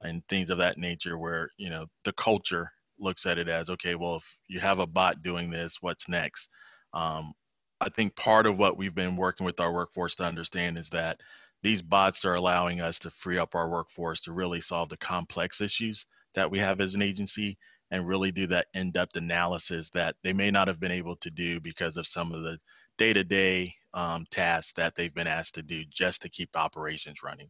and 0.00 0.22
things 0.28 0.50
of 0.50 0.58
that 0.58 0.78
nature, 0.78 1.18
where 1.18 1.50
you 1.56 1.70
know 1.70 1.86
the 2.04 2.12
culture 2.12 2.70
looks 3.00 3.26
at 3.26 3.38
it 3.38 3.48
as 3.48 3.70
okay, 3.70 3.94
well, 3.94 4.16
if 4.16 4.36
you 4.48 4.60
have 4.60 4.78
a 4.78 4.86
bot 4.86 5.22
doing 5.22 5.50
this, 5.50 5.78
what's 5.80 6.08
next? 6.08 6.48
Um, 6.94 7.32
I 7.80 7.88
think 7.90 8.16
part 8.16 8.46
of 8.46 8.58
what 8.58 8.76
we've 8.76 8.94
been 8.94 9.16
working 9.16 9.46
with 9.46 9.60
our 9.60 9.72
workforce 9.72 10.14
to 10.16 10.24
understand 10.24 10.78
is 10.78 10.88
that 10.90 11.20
these 11.62 11.82
bots 11.82 12.24
are 12.24 12.34
allowing 12.34 12.80
us 12.80 12.98
to 13.00 13.10
free 13.10 13.38
up 13.38 13.54
our 13.54 13.68
workforce 13.68 14.20
to 14.22 14.32
really 14.32 14.60
solve 14.60 14.88
the 14.88 14.96
complex 14.96 15.60
issues 15.60 16.06
that 16.38 16.50
we 16.50 16.58
have 16.60 16.80
as 16.80 16.94
an 16.94 17.02
agency 17.02 17.58
and 17.90 18.06
really 18.06 18.30
do 18.30 18.46
that 18.46 18.66
in-depth 18.74 19.16
analysis 19.16 19.90
that 19.90 20.14
they 20.22 20.32
may 20.32 20.50
not 20.50 20.68
have 20.68 20.78
been 20.78 20.92
able 20.92 21.16
to 21.16 21.30
do 21.30 21.58
because 21.60 21.96
of 21.96 22.06
some 22.06 22.32
of 22.32 22.42
the 22.42 22.58
day-to-day 22.96 23.74
um, 23.94 24.24
tasks 24.30 24.72
that 24.76 24.94
they've 24.94 25.14
been 25.14 25.26
asked 25.26 25.54
to 25.54 25.62
do 25.62 25.82
just 25.90 26.22
to 26.22 26.28
keep 26.28 26.50
operations 26.54 27.22
running. 27.24 27.48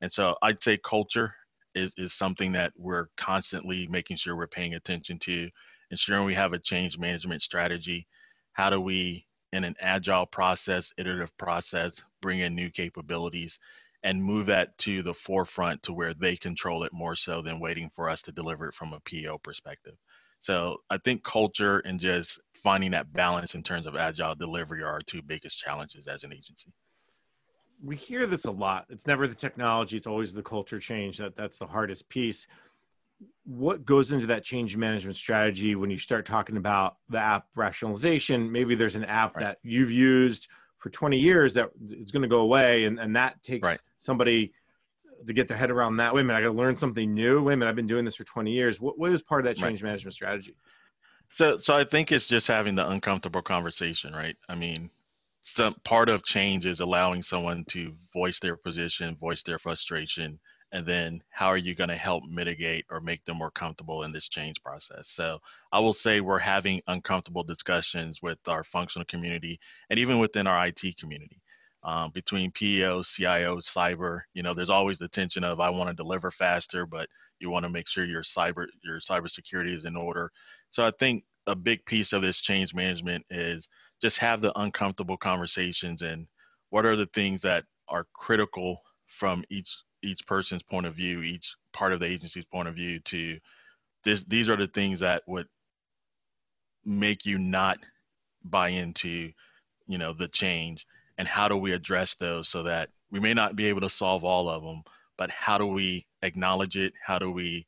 And 0.00 0.10
so 0.10 0.36
I'd 0.42 0.62
say 0.62 0.78
culture 0.78 1.34
is, 1.74 1.92
is 1.98 2.14
something 2.14 2.52
that 2.52 2.72
we're 2.76 3.08
constantly 3.16 3.86
making 3.90 4.16
sure 4.16 4.36
we're 4.36 4.46
paying 4.46 4.74
attention 4.74 5.18
to, 5.20 5.50
ensuring 5.90 6.24
we 6.24 6.34
have 6.34 6.52
a 6.52 6.58
change 6.58 6.98
management 6.98 7.42
strategy. 7.42 8.06
How 8.52 8.70
do 8.70 8.80
we, 8.80 9.26
in 9.52 9.64
an 9.64 9.74
agile 9.82 10.26
process, 10.26 10.92
iterative 10.96 11.36
process, 11.36 12.02
bring 12.22 12.40
in 12.40 12.54
new 12.54 12.70
capabilities 12.70 13.58
and 14.02 14.22
move 14.22 14.46
that 14.46 14.76
to 14.78 15.02
the 15.02 15.14
forefront 15.14 15.82
to 15.82 15.92
where 15.92 16.14
they 16.14 16.36
control 16.36 16.84
it 16.84 16.92
more 16.92 17.14
so 17.14 17.42
than 17.42 17.60
waiting 17.60 17.90
for 17.94 18.08
us 18.08 18.22
to 18.22 18.32
deliver 18.32 18.68
it 18.68 18.74
from 18.74 18.92
a 18.92 19.00
PEO 19.00 19.38
perspective. 19.38 19.94
So 20.40 20.78
I 20.88 20.96
think 20.98 21.22
culture 21.22 21.80
and 21.80 22.00
just 22.00 22.40
finding 22.54 22.90
that 22.92 23.12
balance 23.12 23.54
in 23.54 23.62
terms 23.62 23.86
of 23.86 23.96
agile 23.96 24.34
delivery 24.34 24.82
are 24.82 24.92
our 24.92 25.00
two 25.00 25.20
biggest 25.20 25.58
challenges 25.58 26.06
as 26.06 26.24
an 26.24 26.32
agency 26.32 26.72
we 27.82 27.96
hear 27.96 28.26
this 28.26 28.44
a 28.44 28.50
lot. 28.50 28.86
It's 28.88 29.06
never 29.06 29.26
the 29.26 29.34
technology; 29.34 29.96
it's 29.96 30.06
always 30.06 30.32
the 30.32 30.42
culture 30.42 30.78
change. 30.78 31.18
That 31.18 31.36
that's 31.36 31.58
the 31.58 31.66
hardest 31.66 32.08
piece. 32.08 32.46
What 33.44 33.84
goes 33.84 34.12
into 34.12 34.26
that 34.26 34.44
change 34.44 34.76
management 34.76 35.16
strategy 35.16 35.74
when 35.74 35.90
you 35.90 35.98
start 35.98 36.24
talking 36.24 36.56
about 36.56 36.96
the 37.08 37.18
app 37.18 37.46
rationalization? 37.54 38.50
Maybe 38.50 38.74
there's 38.74 38.96
an 38.96 39.04
app 39.04 39.36
right. 39.36 39.44
that 39.44 39.58
you've 39.62 39.90
used 39.90 40.48
for 40.80 40.90
20 40.90 41.18
years 41.18 41.54
that 41.54 41.70
it's 41.88 42.10
going 42.10 42.22
to 42.22 42.28
go 42.28 42.40
away, 42.40 42.84
and 42.84 42.98
and 42.98 43.14
that 43.14 43.42
takes 43.42 43.64
right. 43.64 43.78
somebody 43.98 44.52
to 45.26 45.32
get 45.32 45.46
their 45.46 45.56
head 45.56 45.70
around 45.70 45.98
that. 45.98 46.14
Wait 46.14 46.22
a 46.22 46.24
minute, 46.24 46.38
I 46.38 46.42
got 46.42 46.48
to 46.48 46.58
learn 46.58 46.74
something 46.74 47.14
new. 47.14 47.42
Wait 47.42 47.54
a 47.54 47.56
minute, 47.56 47.70
I've 47.70 47.76
been 47.76 47.86
doing 47.86 48.04
this 48.04 48.16
for 48.16 48.24
20 48.24 48.50
years. 48.50 48.80
What 48.80 48.98
what 48.98 49.12
is 49.12 49.22
part 49.22 49.40
of 49.40 49.44
that 49.44 49.56
change 49.56 49.82
right. 49.82 49.88
management 49.90 50.14
strategy? 50.14 50.56
So 51.36 51.58
so 51.58 51.76
I 51.76 51.84
think 51.84 52.10
it's 52.10 52.26
just 52.26 52.46
having 52.48 52.74
the 52.74 52.88
uncomfortable 52.88 53.42
conversation, 53.42 54.12
right? 54.14 54.36
I 54.48 54.54
mean, 54.54 54.90
some 55.42 55.74
part 55.84 56.08
of 56.08 56.24
change 56.24 56.66
is 56.66 56.80
allowing 56.80 57.22
someone 57.22 57.64
to 57.70 57.94
voice 58.12 58.40
their 58.40 58.56
position, 58.56 59.16
voice 59.16 59.42
their 59.42 59.58
frustration, 59.58 60.40
and 60.72 60.86
then 60.86 61.22
how 61.30 61.46
are 61.46 61.56
you 61.56 61.74
going 61.74 61.88
to 61.88 61.96
help 61.96 62.22
mitigate 62.24 62.84
or 62.90 63.00
make 63.00 63.24
them 63.24 63.38
more 63.38 63.50
comfortable 63.50 64.04
in 64.04 64.12
this 64.12 64.28
change 64.28 64.62
process? 64.62 65.08
So 65.08 65.38
I 65.72 65.80
will 65.80 65.92
say 65.92 66.20
we're 66.20 66.38
having 66.38 66.80
uncomfortable 66.86 67.42
discussions 67.42 68.20
with 68.22 68.38
our 68.46 68.62
functional 68.62 69.06
community 69.06 69.58
and 69.90 69.98
even 69.98 70.18
within 70.18 70.46
our 70.46 70.66
IT 70.66 70.96
community. 70.98 71.40
Um, 71.82 72.10
between 72.12 72.52
PEO, 72.52 73.02
CIO, 73.02 73.56
cyber, 73.56 74.20
you 74.34 74.42
know, 74.42 74.52
there's 74.52 74.68
always 74.68 74.98
the 74.98 75.08
tension 75.08 75.42
of 75.42 75.60
I 75.60 75.70
want 75.70 75.88
to 75.88 75.94
deliver 75.94 76.30
faster, 76.30 76.84
but 76.84 77.08
you 77.38 77.48
want 77.48 77.64
to 77.64 77.70
make 77.70 77.88
sure 77.88 78.04
your 78.04 78.22
cyber 78.22 78.66
your 78.84 78.98
cybersecurity 78.98 79.74
is 79.74 79.86
in 79.86 79.96
order. 79.96 80.30
So 80.68 80.84
I 80.84 80.92
think 80.98 81.24
a 81.46 81.56
big 81.56 81.84
piece 81.86 82.12
of 82.12 82.20
this 82.20 82.42
change 82.42 82.74
management 82.74 83.24
is 83.30 83.66
just 84.02 84.18
have 84.18 84.42
the 84.42 84.52
uncomfortable 84.60 85.16
conversations 85.16 86.02
and 86.02 86.26
what 86.68 86.84
are 86.84 86.96
the 86.96 87.08
things 87.14 87.40
that 87.40 87.64
are 87.88 88.06
critical 88.14 88.80
from 89.06 89.42
each 89.50 89.74
each 90.02 90.26
person's 90.26 90.62
point 90.62 90.86
of 90.86 90.94
view 90.94 91.22
each 91.22 91.54
part 91.72 91.92
of 91.92 92.00
the 92.00 92.06
agency's 92.06 92.44
point 92.44 92.68
of 92.68 92.74
view 92.74 92.98
to 93.00 93.38
this 94.04 94.24
these 94.24 94.48
are 94.48 94.56
the 94.56 94.66
things 94.66 95.00
that 95.00 95.22
would 95.26 95.46
make 96.84 97.26
you 97.26 97.38
not 97.38 97.78
buy 98.44 98.68
into 98.70 99.32
you 99.86 99.98
know 99.98 100.12
the 100.12 100.28
change. 100.28 100.86
And 101.18 101.28
how 101.28 101.48
do 101.48 101.56
we 101.56 101.72
address 101.72 102.14
those 102.14 102.48
so 102.48 102.62
that 102.62 102.88
we 103.10 103.20
may 103.20 103.34
not 103.34 103.56
be 103.56 103.66
able 103.66 103.82
to 103.82 103.90
solve 103.90 104.24
all 104.24 104.48
of 104.48 104.62
them 104.62 104.82
but 105.18 105.30
how 105.30 105.58
do 105.58 105.66
we 105.66 106.06
acknowledge 106.22 106.78
it? 106.78 106.94
How 107.04 107.18
do 107.18 107.30
we 107.30 107.66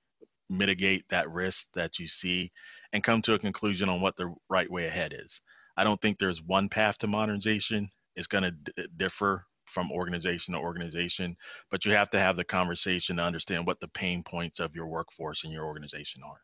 mitigate 0.49 1.05
that 1.11 1.31
risk 1.31 1.67
that 1.75 1.99
you 1.99 2.09
see 2.09 2.51
and 2.95 3.05
come 3.05 3.21
to 3.23 3.35
a 3.35 3.39
conclusion 3.39 3.91
on 3.91 4.01
what 4.01 4.17
the 4.17 4.35
right 4.49 4.71
way 4.71 4.87
ahead 4.87 5.13
is? 5.13 5.39
I 5.77 5.85
don't 5.85 6.01
think 6.01 6.19
there's 6.19 6.43
one 6.43 6.71
path 6.71 6.97
to 6.99 7.07
modernization. 7.07 7.91
It's 8.17 8.27
going 8.27 8.45
to 8.45 8.53
d- 8.53 8.89
differ 8.97 9.45
from 9.73 9.91
organization 9.91 10.55
to 10.55 10.61
organization, 10.61 11.37
but 11.71 11.85
you 11.85 11.93
have 11.93 12.11
to 12.11 12.19
have 12.19 12.37
the 12.37 12.45
conversation 12.45 13.17
to 13.17 13.23
understand 13.23 13.67
what 13.67 13.81
the 13.81 13.89
pain 13.89 14.23
points 14.23 14.61
of 14.61 14.75
your 14.75 14.87
workforce 14.87 15.45
and 15.45 15.53
your 15.53 15.65
organization 15.65 16.23
are. 16.25 16.37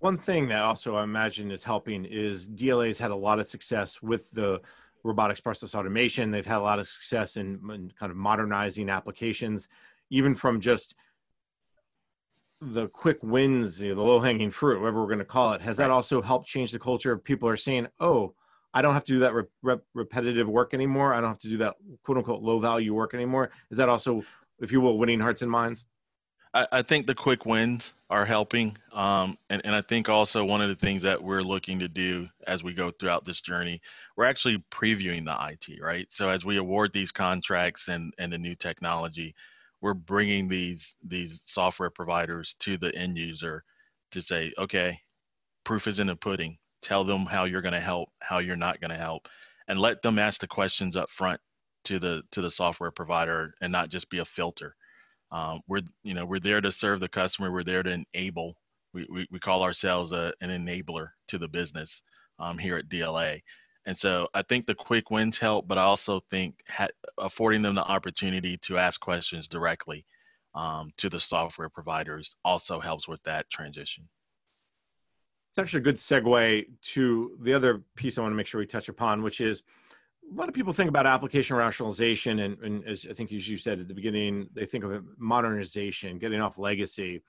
One 0.00 0.18
thing 0.18 0.48
that 0.48 0.62
also 0.62 0.94
I 0.94 1.02
imagine 1.02 1.50
is 1.50 1.64
helping 1.64 2.04
is 2.04 2.48
DLA's 2.48 2.98
had 2.98 3.10
a 3.10 3.16
lot 3.16 3.40
of 3.40 3.48
success 3.48 4.00
with 4.00 4.30
the 4.32 4.60
robotics 5.02 5.40
process 5.40 5.74
automation. 5.74 6.30
They've 6.30 6.46
had 6.46 6.58
a 6.58 6.62
lot 6.62 6.78
of 6.78 6.86
success 6.86 7.36
in, 7.36 7.58
in 7.72 7.92
kind 7.98 8.10
of 8.10 8.16
modernizing 8.16 8.90
applications, 8.90 9.68
even 10.10 10.34
from 10.34 10.60
just 10.60 10.94
the 12.60 12.88
quick 12.88 13.18
wins, 13.22 13.80
you 13.80 13.90
know, 13.90 13.94
the 13.96 14.02
low 14.02 14.20
hanging 14.20 14.50
fruit, 14.50 14.80
whatever 14.80 15.00
we're 15.00 15.06
going 15.06 15.18
to 15.18 15.24
call 15.24 15.52
it, 15.52 15.62
has 15.62 15.76
that 15.76 15.90
also 15.90 16.20
helped 16.20 16.46
change 16.46 16.72
the 16.72 16.78
culture 16.78 17.12
of 17.12 17.22
people 17.22 17.48
are 17.48 17.56
saying, 17.56 17.86
oh, 18.00 18.34
I 18.78 18.82
don't 18.82 18.94
have 18.94 19.04
to 19.06 19.12
do 19.12 19.18
that 19.18 19.34
rep- 19.34 19.48
rep- 19.60 19.82
repetitive 19.92 20.48
work 20.48 20.72
anymore. 20.72 21.12
I 21.12 21.20
don't 21.20 21.30
have 21.30 21.40
to 21.40 21.48
do 21.48 21.56
that 21.56 21.74
quote 22.04 22.16
unquote 22.16 22.42
low 22.42 22.60
value 22.60 22.94
work 22.94 23.12
anymore. 23.12 23.50
Is 23.72 23.78
that 23.78 23.88
also, 23.88 24.22
if 24.60 24.70
you 24.70 24.80
will, 24.80 24.98
winning 24.98 25.18
hearts 25.18 25.42
and 25.42 25.50
minds? 25.50 25.84
I, 26.54 26.68
I 26.70 26.82
think 26.82 27.08
the 27.08 27.14
quick 27.16 27.44
wins 27.44 27.92
are 28.08 28.24
helping. 28.24 28.78
Um, 28.92 29.36
and, 29.50 29.60
and 29.64 29.74
I 29.74 29.80
think 29.80 30.08
also 30.08 30.44
one 30.44 30.62
of 30.62 30.68
the 30.68 30.76
things 30.76 31.02
that 31.02 31.20
we're 31.20 31.42
looking 31.42 31.80
to 31.80 31.88
do 31.88 32.28
as 32.46 32.62
we 32.62 32.72
go 32.72 32.92
throughout 32.92 33.24
this 33.24 33.40
journey, 33.40 33.80
we're 34.16 34.26
actually 34.26 34.62
previewing 34.70 35.24
the 35.24 35.36
IT, 35.50 35.82
right? 35.82 36.06
So 36.10 36.28
as 36.28 36.44
we 36.44 36.58
award 36.58 36.92
these 36.92 37.10
contracts 37.10 37.88
and, 37.88 38.14
and 38.18 38.32
the 38.32 38.38
new 38.38 38.54
technology, 38.54 39.34
we're 39.80 39.94
bringing 39.94 40.46
these 40.46 40.94
these 41.04 41.42
software 41.46 41.90
providers 41.90 42.54
to 42.60 42.76
the 42.78 42.94
end 42.94 43.18
user 43.18 43.64
to 44.12 44.22
say, 44.22 44.52
okay, 44.56 45.00
proof 45.64 45.88
is 45.88 45.98
in 45.98 46.06
the 46.06 46.14
pudding. 46.14 46.58
Tell 46.82 47.04
them 47.04 47.26
how 47.26 47.44
you're 47.44 47.62
going 47.62 47.74
to 47.74 47.80
help, 47.80 48.10
how 48.20 48.38
you're 48.38 48.56
not 48.56 48.80
going 48.80 48.90
to 48.90 48.96
help, 48.96 49.28
and 49.68 49.78
let 49.78 50.02
them 50.02 50.18
ask 50.18 50.40
the 50.40 50.46
questions 50.46 50.96
up 50.96 51.10
front 51.10 51.40
to 51.84 51.98
the 51.98 52.22
to 52.32 52.40
the 52.40 52.50
software 52.50 52.90
provider, 52.90 53.52
and 53.60 53.72
not 53.72 53.88
just 53.88 54.10
be 54.10 54.18
a 54.18 54.24
filter. 54.24 54.74
Um, 55.30 55.60
we're 55.68 55.82
you 56.02 56.14
know 56.14 56.26
we're 56.26 56.40
there 56.40 56.60
to 56.60 56.72
serve 56.72 57.00
the 57.00 57.08
customer. 57.08 57.52
We're 57.52 57.64
there 57.64 57.82
to 57.82 58.04
enable. 58.14 58.56
We 58.94 59.06
we, 59.10 59.26
we 59.30 59.38
call 59.38 59.62
ourselves 59.62 60.12
a, 60.12 60.32
an 60.40 60.50
enabler 60.50 61.08
to 61.28 61.38
the 61.38 61.48
business 61.48 62.02
um, 62.38 62.58
here 62.58 62.76
at 62.76 62.88
DLA. 62.88 63.40
And 63.86 63.96
so 63.96 64.28
I 64.34 64.42
think 64.42 64.66
the 64.66 64.74
quick 64.74 65.10
wins 65.10 65.38
help, 65.38 65.66
but 65.66 65.78
I 65.78 65.82
also 65.82 66.20
think 66.30 66.56
ha- 66.68 66.88
affording 67.16 67.62
them 67.62 67.74
the 67.74 67.84
opportunity 67.84 68.58
to 68.58 68.76
ask 68.76 69.00
questions 69.00 69.48
directly 69.48 70.04
um, 70.54 70.92
to 70.98 71.08
the 71.08 71.20
software 71.20 71.70
providers 71.70 72.36
also 72.44 72.80
helps 72.80 73.08
with 73.08 73.22
that 73.22 73.48
transition. 73.50 74.06
It's 75.50 75.58
actually 75.58 75.80
a 75.80 75.84
good 75.84 75.96
segue 75.96 76.66
to 76.80 77.38
the 77.40 77.54
other 77.54 77.82
piece 77.96 78.18
I 78.18 78.22
want 78.22 78.32
to 78.32 78.36
make 78.36 78.46
sure 78.46 78.58
we 78.58 78.66
touch 78.66 78.88
upon, 78.88 79.22
which 79.22 79.40
is 79.40 79.62
a 80.30 80.34
lot 80.34 80.48
of 80.48 80.54
people 80.54 80.72
think 80.72 80.88
about 80.88 81.06
application 81.06 81.56
rationalization, 81.56 82.40
and, 82.40 82.58
and 82.62 82.84
as 82.84 83.06
I 83.08 83.14
think 83.14 83.32
as 83.32 83.48
you 83.48 83.56
said 83.56 83.80
at 83.80 83.88
the 83.88 83.94
beginning, 83.94 84.48
they 84.54 84.66
think 84.66 84.84
of 84.84 85.04
modernization, 85.16 86.18
getting 86.18 86.40
off 86.40 86.58
legacy. 86.58 87.22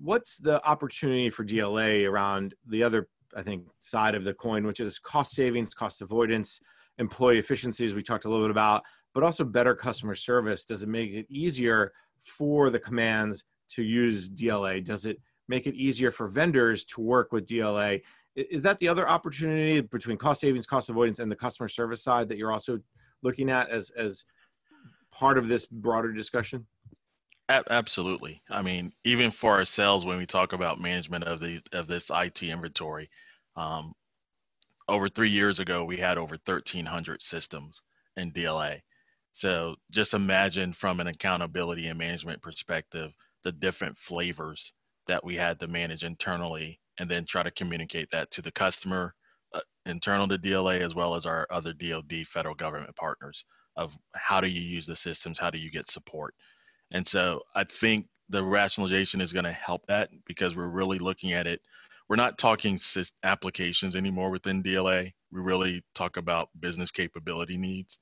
What's 0.00 0.38
the 0.38 0.64
opportunity 0.66 1.28
for 1.28 1.44
DLA 1.44 2.08
around 2.08 2.54
the 2.66 2.82
other 2.82 3.08
I 3.36 3.42
think, 3.42 3.66
side 3.80 4.14
of 4.14 4.24
the 4.24 4.34
coin, 4.34 4.66
which 4.66 4.80
is 4.80 4.98
cost 4.98 5.32
savings, 5.32 5.74
cost 5.74 6.02
avoidance, 6.02 6.60
employee 6.98 7.38
efficiencies 7.38 7.94
we 7.94 8.02
talked 8.02 8.24
a 8.24 8.28
little 8.28 8.44
bit 8.44 8.50
about, 8.50 8.82
but 9.14 9.22
also 9.22 9.44
better 9.44 9.74
customer 9.74 10.14
service. 10.14 10.64
Does 10.64 10.82
it 10.82 10.88
make 10.88 11.12
it 11.12 11.26
easier 11.28 11.92
for 12.22 12.70
the 12.70 12.78
commands 12.78 13.44
to 13.70 13.82
use 13.82 14.30
DLA? 14.30 14.84
Does 14.84 15.06
it 15.06 15.18
make 15.48 15.66
it 15.66 15.74
easier 15.74 16.10
for 16.10 16.28
vendors 16.28 16.84
to 16.86 17.00
work 17.00 17.32
with 17.32 17.46
DLA? 17.46 18.02
Is 18.34 18.62
that 18.62 18.78
the 18.78 18.88
other 18.88 19.08
opportunity 19.08 19.80
between 19.80 20.16
cost 20.16 20.40
savings, 20.40 20.66
cost 20.66 20.88
avoidance, 20.88 21.18
and 21.18 21.30
the 21.30 21.36
customer 21.36 21.68
service 21.68 22.02
side 22.02 22.28
that 22.28 22.38
you're 22.38 22.52
also 22.52 22.78
looking 23.22 23.50
at 23.50 23.68
as 23.70 23.90
as 23.90 24.24
part 25.10 25.38
of 25.38 25.48
this 25.48 25.66
broader 25.66 26.12
discussion? 26.12 26.66
Absolutely. 27.48 28.40
I 28.50 28.62
mean, 28.62 28.92
even 29.04 29.30
for 29.30 29.52
ourselves, 29.52 30.06
when 30.06 30.16
we 30.16 30.24
talk 30.24 30.54
about 30.54 30.80
management 30.80 31.24
of 31.24 31.40
the 31.40 31.60
of 31.72 31.86
this 31.86 32.10
IT 32.10 32.42
inventory, 32.42 33.10
um, 33.56 33.92
over 34.88 35.08
three 35.08 35.30
years 35.30 35.60
ago, 35.60 35.84
we 35.84 35.96
had 35.96 36.18
over 36.18 36.36
1,300 36.44 37.22
systems 37.22 37.82
in 38.16 38.32
DLA. 38.32 38.80
So 39.32 39.76
just 39.90 40.14
imagine 40.14 40.72
from 40.72 41.00
an 41.00 41.06
accountability 41.06 41.86
and 41.88 41.98
management 41.98 42.42
perspective, 42.42 43.12
the 43.44 43.52
different 43.52 43.96
flavors 43.98 44.72
that 45.08 45.24
we 45.24 45.36
had 45.36 45.58
to 45.60 45.66
manage 45.66 46.04
internally 46.04 46.78
and 46.98 47.10
then 47.10 47.24
try 47.24 47.42
to 47.42 47.50
communicate 47.50 48.08
that 48.12 48.30
to 48.30 48.42
the 48.42 48.52
customer 48.52 49.14
uh, 49.54 49.60
internal 49.86 50.28
to 50.28 50.38
DLA 50.38 50.80
as 50.80 50.94
well 50.94 51.14
as 51.14 51.26
our 51.26 51.46
other 51.50 51.72
DoD 51.72 52.26
federal 52.26 52.54
government 52.54 52.94
partners 52.96 53.44
of 53.76 53.96
how 54.14 54.40
do 54.40 54.48
you 54.48 54.60
use 54.60 54.86
the 54.86 54.96
systems, 54.96 55.38
how 55.38 55.50
do 55.50 55.58
you 55.58 55.70
get 55.70 55.90
support. 55.90 56.34
And 56.90 57.06
so 57.06 57.40
I 57.54 57.64
think 57.64 58.06
the 58.28 58.42
rationalization 58.42 59.20
is 59.20 59.32
going 59.32 59.44
to 59.44 59.52
help 59.52 59.86
that 59.86 60.10
because 60.26 60.56
we're 60.56 60.66
really 60.68 60.98
looking 60.98 61.32
at 61.32 61.46
it. 61.46 61.60
We're 62.08 62.16
not 62.16 62.38
talking 62.38 62.78
applications 63.22 63.96
anymore 63.96 64.30
within 64.30 64.62
DLA. 64.62 65.12
We 65.30 65.40
really 65.40 65.82
talk 65.94 66.18
about 66.18 66.48
business 66.60 66.90
capability 66.90 67.56
needs. 67.56 67.98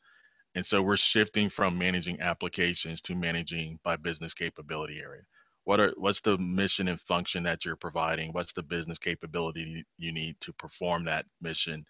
And 0.56 0.66
so 0.66 0.82
we're 0.82 0.96
shifting 0.96 1.48
from 1.48 1.78
managing 1.78 2.20
applications 2.20 3.00
to 3.02 3.14
managing 3.14 3.78
by 3.84 3.96
business 3.96 4.34
capability 4.34 4.98
area. 4.98 5.22
What 5.64 5.81
are 5.81 5.92
what's 5.96 6.20
the 6.20 6.38
mission 6.38 6.88
and 6.88 7.01
function 7.01 7.42
that 7.44 7.64
you're 7.64 7.77
providing? 7.77 8.33
What's 8.33 8.53
the 8.53 8.62
business 8.62 8.99
capability 8.99 9.85
you 9.99 10.12
need 10.12 10.37
to 10.40 10.53
perform 10.55 11.05
that 11.05 11.27
mission? 11.40 11.85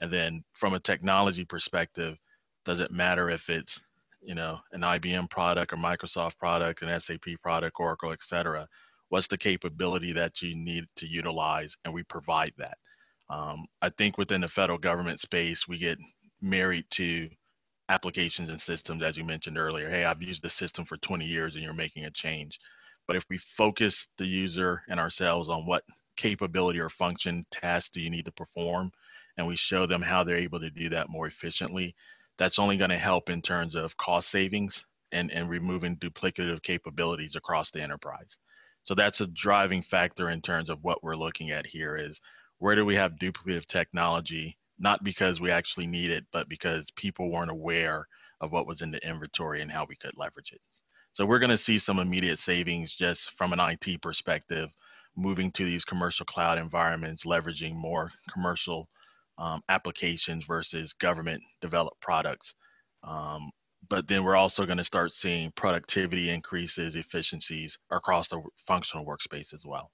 And 0.00 0.12
then 0.12 0.44
from 0.54 0.74
a 0.74 0.80
technology 0.80 1.44
perspective, 1.44 2.16
does 2.64 2.80
it 2.80 2.90
matter 2.90 3.30
if 3.30 3.48
it's 3.48 3.80
you 4.20 4.34
know 4.34 4.58
an 4.72 4.82
IBM 4.82 5.30
product 5.30 5.72
or 5.72 5.76
Microsoft 5.76 6.38
product, 6.38 6.82
an 6.82 7.00
SAP 7.00 7.26
product, 7.42 7.76
Oracle, 7.78 8.12
et 8.12 8.22
cetera? 8.22 8.68
What's 9.08 9.28
the 9.28 9.38
capability 9.38 10.12
that 10.14 10.40
you 10.42 10.56
need 10.56 10.86
to 10.96 11.06
utilize, 11.06 11.76
and 11.84 11.92
we 11.92 12.02
provide 12.04 12.52
that. 12.58 12.78
Um, 13.28 13.66
I 13.82 13.90
think 13.90 14.18
within 14.18 14.40
the 14.40 14.48
federal 14.48 14.78
government 14.78 15.20
space, 15.20 15.68
we 15.68 15.78
get 15.78 15.98
married 16.40 16.86
to 16.92 17.28
applications 17.88 18.50
and 18.50 18.60
systems, 18.60 19.02
as 19.02 19.16
you 19.16 19.24
mentioned 19.24 19.58
earlier. 19.58 19.90
Hey, 19.90 20.04
I've 20.04 20.22
used 20.22 20.42
the 20.42 20.50
system 20.50 20.84
for 20.84 20.96
20 20.98 21.24
years 21.26 21.54
and 21.54 21.64
you're 21.64 21.74
making 21.74 22.04
a 22.06 22.10
change. 22.10 22.58
But 23.06 23.16
if 23.16 23.24
we 23.28 23.38
focus 23.38 24.08
the 24.18 24.26
user 24.26 24.82
and 24.88 24.98
ourselves 25.00 25.48
on 25.48 25.66
what 25.66 25.84
capability 26.16 26.78
or 26.78 26.88
function 26.88 27.44
task 27.50 27.92
do 27.92 28.00
you 28.00 28.10
need 28.10 28.26
to 28.26 28.32
perform, 28.32 28.92
and 29.36 29.46
we 29.46 29.56
show 29.56 29.86
them 29.86 30.02
how 30.02 30.24
they're 30.24 30.36
able 30.36 30.60
to 30.60 30.70
do 30.70 30.88
that 30.90 31.08
more 31.08 31.26
efficiently, 31.26 31.94
that's 32.38 32.58
only 32.58 32.76
going 32.76 32.90
to 32.90 32.98
help 32.98 33.30
in 33.30 33.42
terms 33.42 33.74
of 33.74 33.96
cost 33.96 34.30
savings 34.30 34.84
and, 35.12 35.30
and 35.30 35.48
removing 35.48 35.96
duplicative 35.96 36.62
capabilities 36.62 37.36
across 37.36 37.70
the 37.70 37.80
enterprise. 37.80 38.38
So 38.84 38.94
that's 38.94 39.20
a 39.20 39.26
driving 39.26 39.82
factor 39.82 40.30
in 40.30 40.42
terms 40.42 40.70
of 40.70 40.82
what 40.82 41.02
we're 41.02 41.16
looking 41.16 41.50
at 41.50 41.66
here 41.66 41.96
is 41.96 42.20
where 42.58 42.74
do 42.74 42.84
we 42.84 42.96
have 42.96 43.12
duplicative 43.12 43.66
technology 43.66 44.56
not 44.78 45.04
because 45.04 45.40
we 45.40 45.50
actually 45.50 45.86
need 45.86 46.10
it, 46.10 46.26
but 46.32 46.48
because 46.48 46.90
people 46.96 47.30
weren't 47.30 47.50
aware 47.50 48.06
of 48.40 48.50
what 48.50 48.66
was 48.66 48.82
in 48.82 48.90
the 48.90 49.08
inventory 49.08 49.62
and 49.62 49.70
how 49.70 49.86
we 49.88 49.94
could 49.96 50.12
leverage 50.16 50.52
it. 50.52 50.60
So 51.14 51.26
we're 51.26 51.38
going 51.38 51.50
to 51.50 51.58
see 51.58 51.78
some 51.78 51.98
immediate 51.98 52.38
savings 52.38 52.94
just 52.94 53.36
from 53.36 53.52
an 53.52 53.60
IT 53.60 54.00
perspective, 54.00 54.70
moving 55.14 55.50
to 55.52 55.64
these 55.64 55.84
commercial 55.84 56.24
cloud 56.24 56.58
environments, 56.58 57.24
leveraging 57.24 57.74
more 57.74 58.10
commercial 58.32 58.88
um, 59.38 59.62
applications 59.68 60.44
versus 60.46 60.94
government 60.94 61.42
developed 61.60 62.00
products. 62.00 62.54
Um, 63.04 63.50
but 63.88 64.08
then 64.08 64.24
we're 64.24 64.36
also 64.36 64.64
going 64.64 64.78
to 64.78 64.84
start 64.84 65.12
seeing 65.12 65.50
productivity 65.52 66.30
increases, 66.30 66.96
efficiencies 66.96 67.76
across 67.90 68.28
the 68.28 68.40
functional 68.66 69.04
workspace 69.04 69.52
as 69.52 69.64
well. 69.66 69.90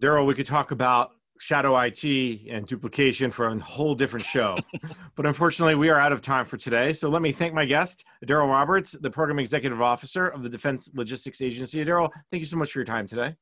Daryl, 0.00 0.26
we 0.26 0.34
could 0.34 0.46
talk 0.46 0.72
about 0.72 1.12
shadow 1.38 1.78
IT 1.78 2.04
and 2.50 2.66
duplication 2.66 3.30
for 3.30 3.46
a 3.46 3.58
whole 3.58 3.94
different 3.94 4.24
show. 4.24 4.56
but 5.16 5.26
unfortunately, 5.26 5.74
we 5.74 5.88
are 5.88 5.98
out 5.98 6.12
of 6.12 6.20
time 6.20 6.44
for 6.44 6.56
today. 6.56 6.92
So 6.92 7.08
let 7.08 7.22
me 7.22 7.32
thank 7.32 7.54
my 7.54 7.64
guest, 7.64 8.04
Daryl 8.26 8.48
Roberts, 8.48 8.92
the 8.92 9.10
Program 9.10 9.38
Executive 9.38 9.82
Officer 9.82 10.28
of 10.28 10.42
the 10.42 10.48
Defense 10.48 10.90
Logistics 10.94 11.40
Agency. 11.42 11.84
Daryl, 11.84 12.10
thank 12.30 12.40
you 12.40 12.46
so 12.46 12.56
much 12.56 12.72
for 12.72 12.78
your 12.78 12.86
time 12.86 13.06
today. 13.06 13.36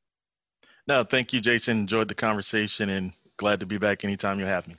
No, 0.88 1.04
thank 1.04 1.32
you, 1.32 1.40
Jason. 1.40 1.78
Enjoyed 1.78 2.08
the 2.08 2.14
conversation 2.14 2.88
and 2.88 3.12
glad 3.36 3.60
to 3.60 3.66
be 3.66 3.78
back 3.78 4.04
anytime 4.04 4.40
you 4.40 4.46
have 4.46 4.66
me. 4.66 4.76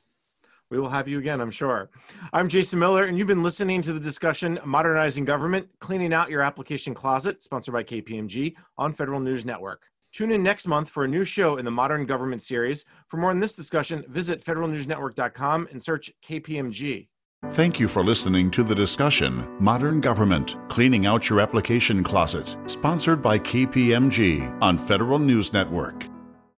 We 0.69 0.79
will 0.79 0.89
have 0.89 1.07
you 1.07 1.19
again, 1.19 1.39
I'm 1.39 1.51
sure. 1.51 1.91
I'm 2.33 2.49
Jason 2.49 2.79
Miller, 2.79 3.05
and 3.05 3.17
you've 3.17 3.27
been 3.27 3.43
listening 3.43 3.81
to 3.83 3.93
the 3.93 3.99
discussion 3.99 4.59
Modernizing 4.65 5.23
Government, 5.23 5.67
Cleaning 5.79 6.13
Out 6.13 6.31
Your 6.31 6.41
Application 6.41 6.95
Closet, 6.95 7.43
sponsored 7.43 7.73
by 7.73 7.83
KPMG 7.83 8.55
on 8.77 8.91
Federal 8.91 9.19
News 9.19 9.45
Network. 9.45 9.83
Tune 10.13 10.31
in 10.31 10.43
next 10.43 10.67
month 10.67 10.89
for 10.89 11.03
a 11.03 11.07
new 11.07 11.25
show 11.25 11.57
in 11.57 11.65
the 11.65 11.71
Modern 11.71 12.05
Government 12.05 12.41
series. 12.41 12.85
For 13.07 13.17
more 13.17 13.31
on 13.31 13.39
this 13.39 13.55
discussion, 13.55 14.05
visit 14.07 14.45
federalnewsnetwork.com 14.45 15.67
and 15.71 15.81
search 15.81 16.11
KPMG. 16.23 17.07
Thank 17.49 17.79
you 17.79 17.87
for 17.89 18.05
listening 18.05 18.49
to 18.51 18.63
the 18.63 18.75
discussion 18.75 19.45
Modern 19.59 19.99
Government 19.99 20.55
Cleaning 20.69 21.05
Out 21.07 21.29
Your 21.29 21.41
Application 21.41 22.03
Closet, 22.03 22.55
sponsored 22.67 23.21
by 23.21 23.39
KPMG 23.39 24.61
on 24.61 24.77
Federal 24.77 25.19
News 25.19 25.51
Network. 25.51 26.12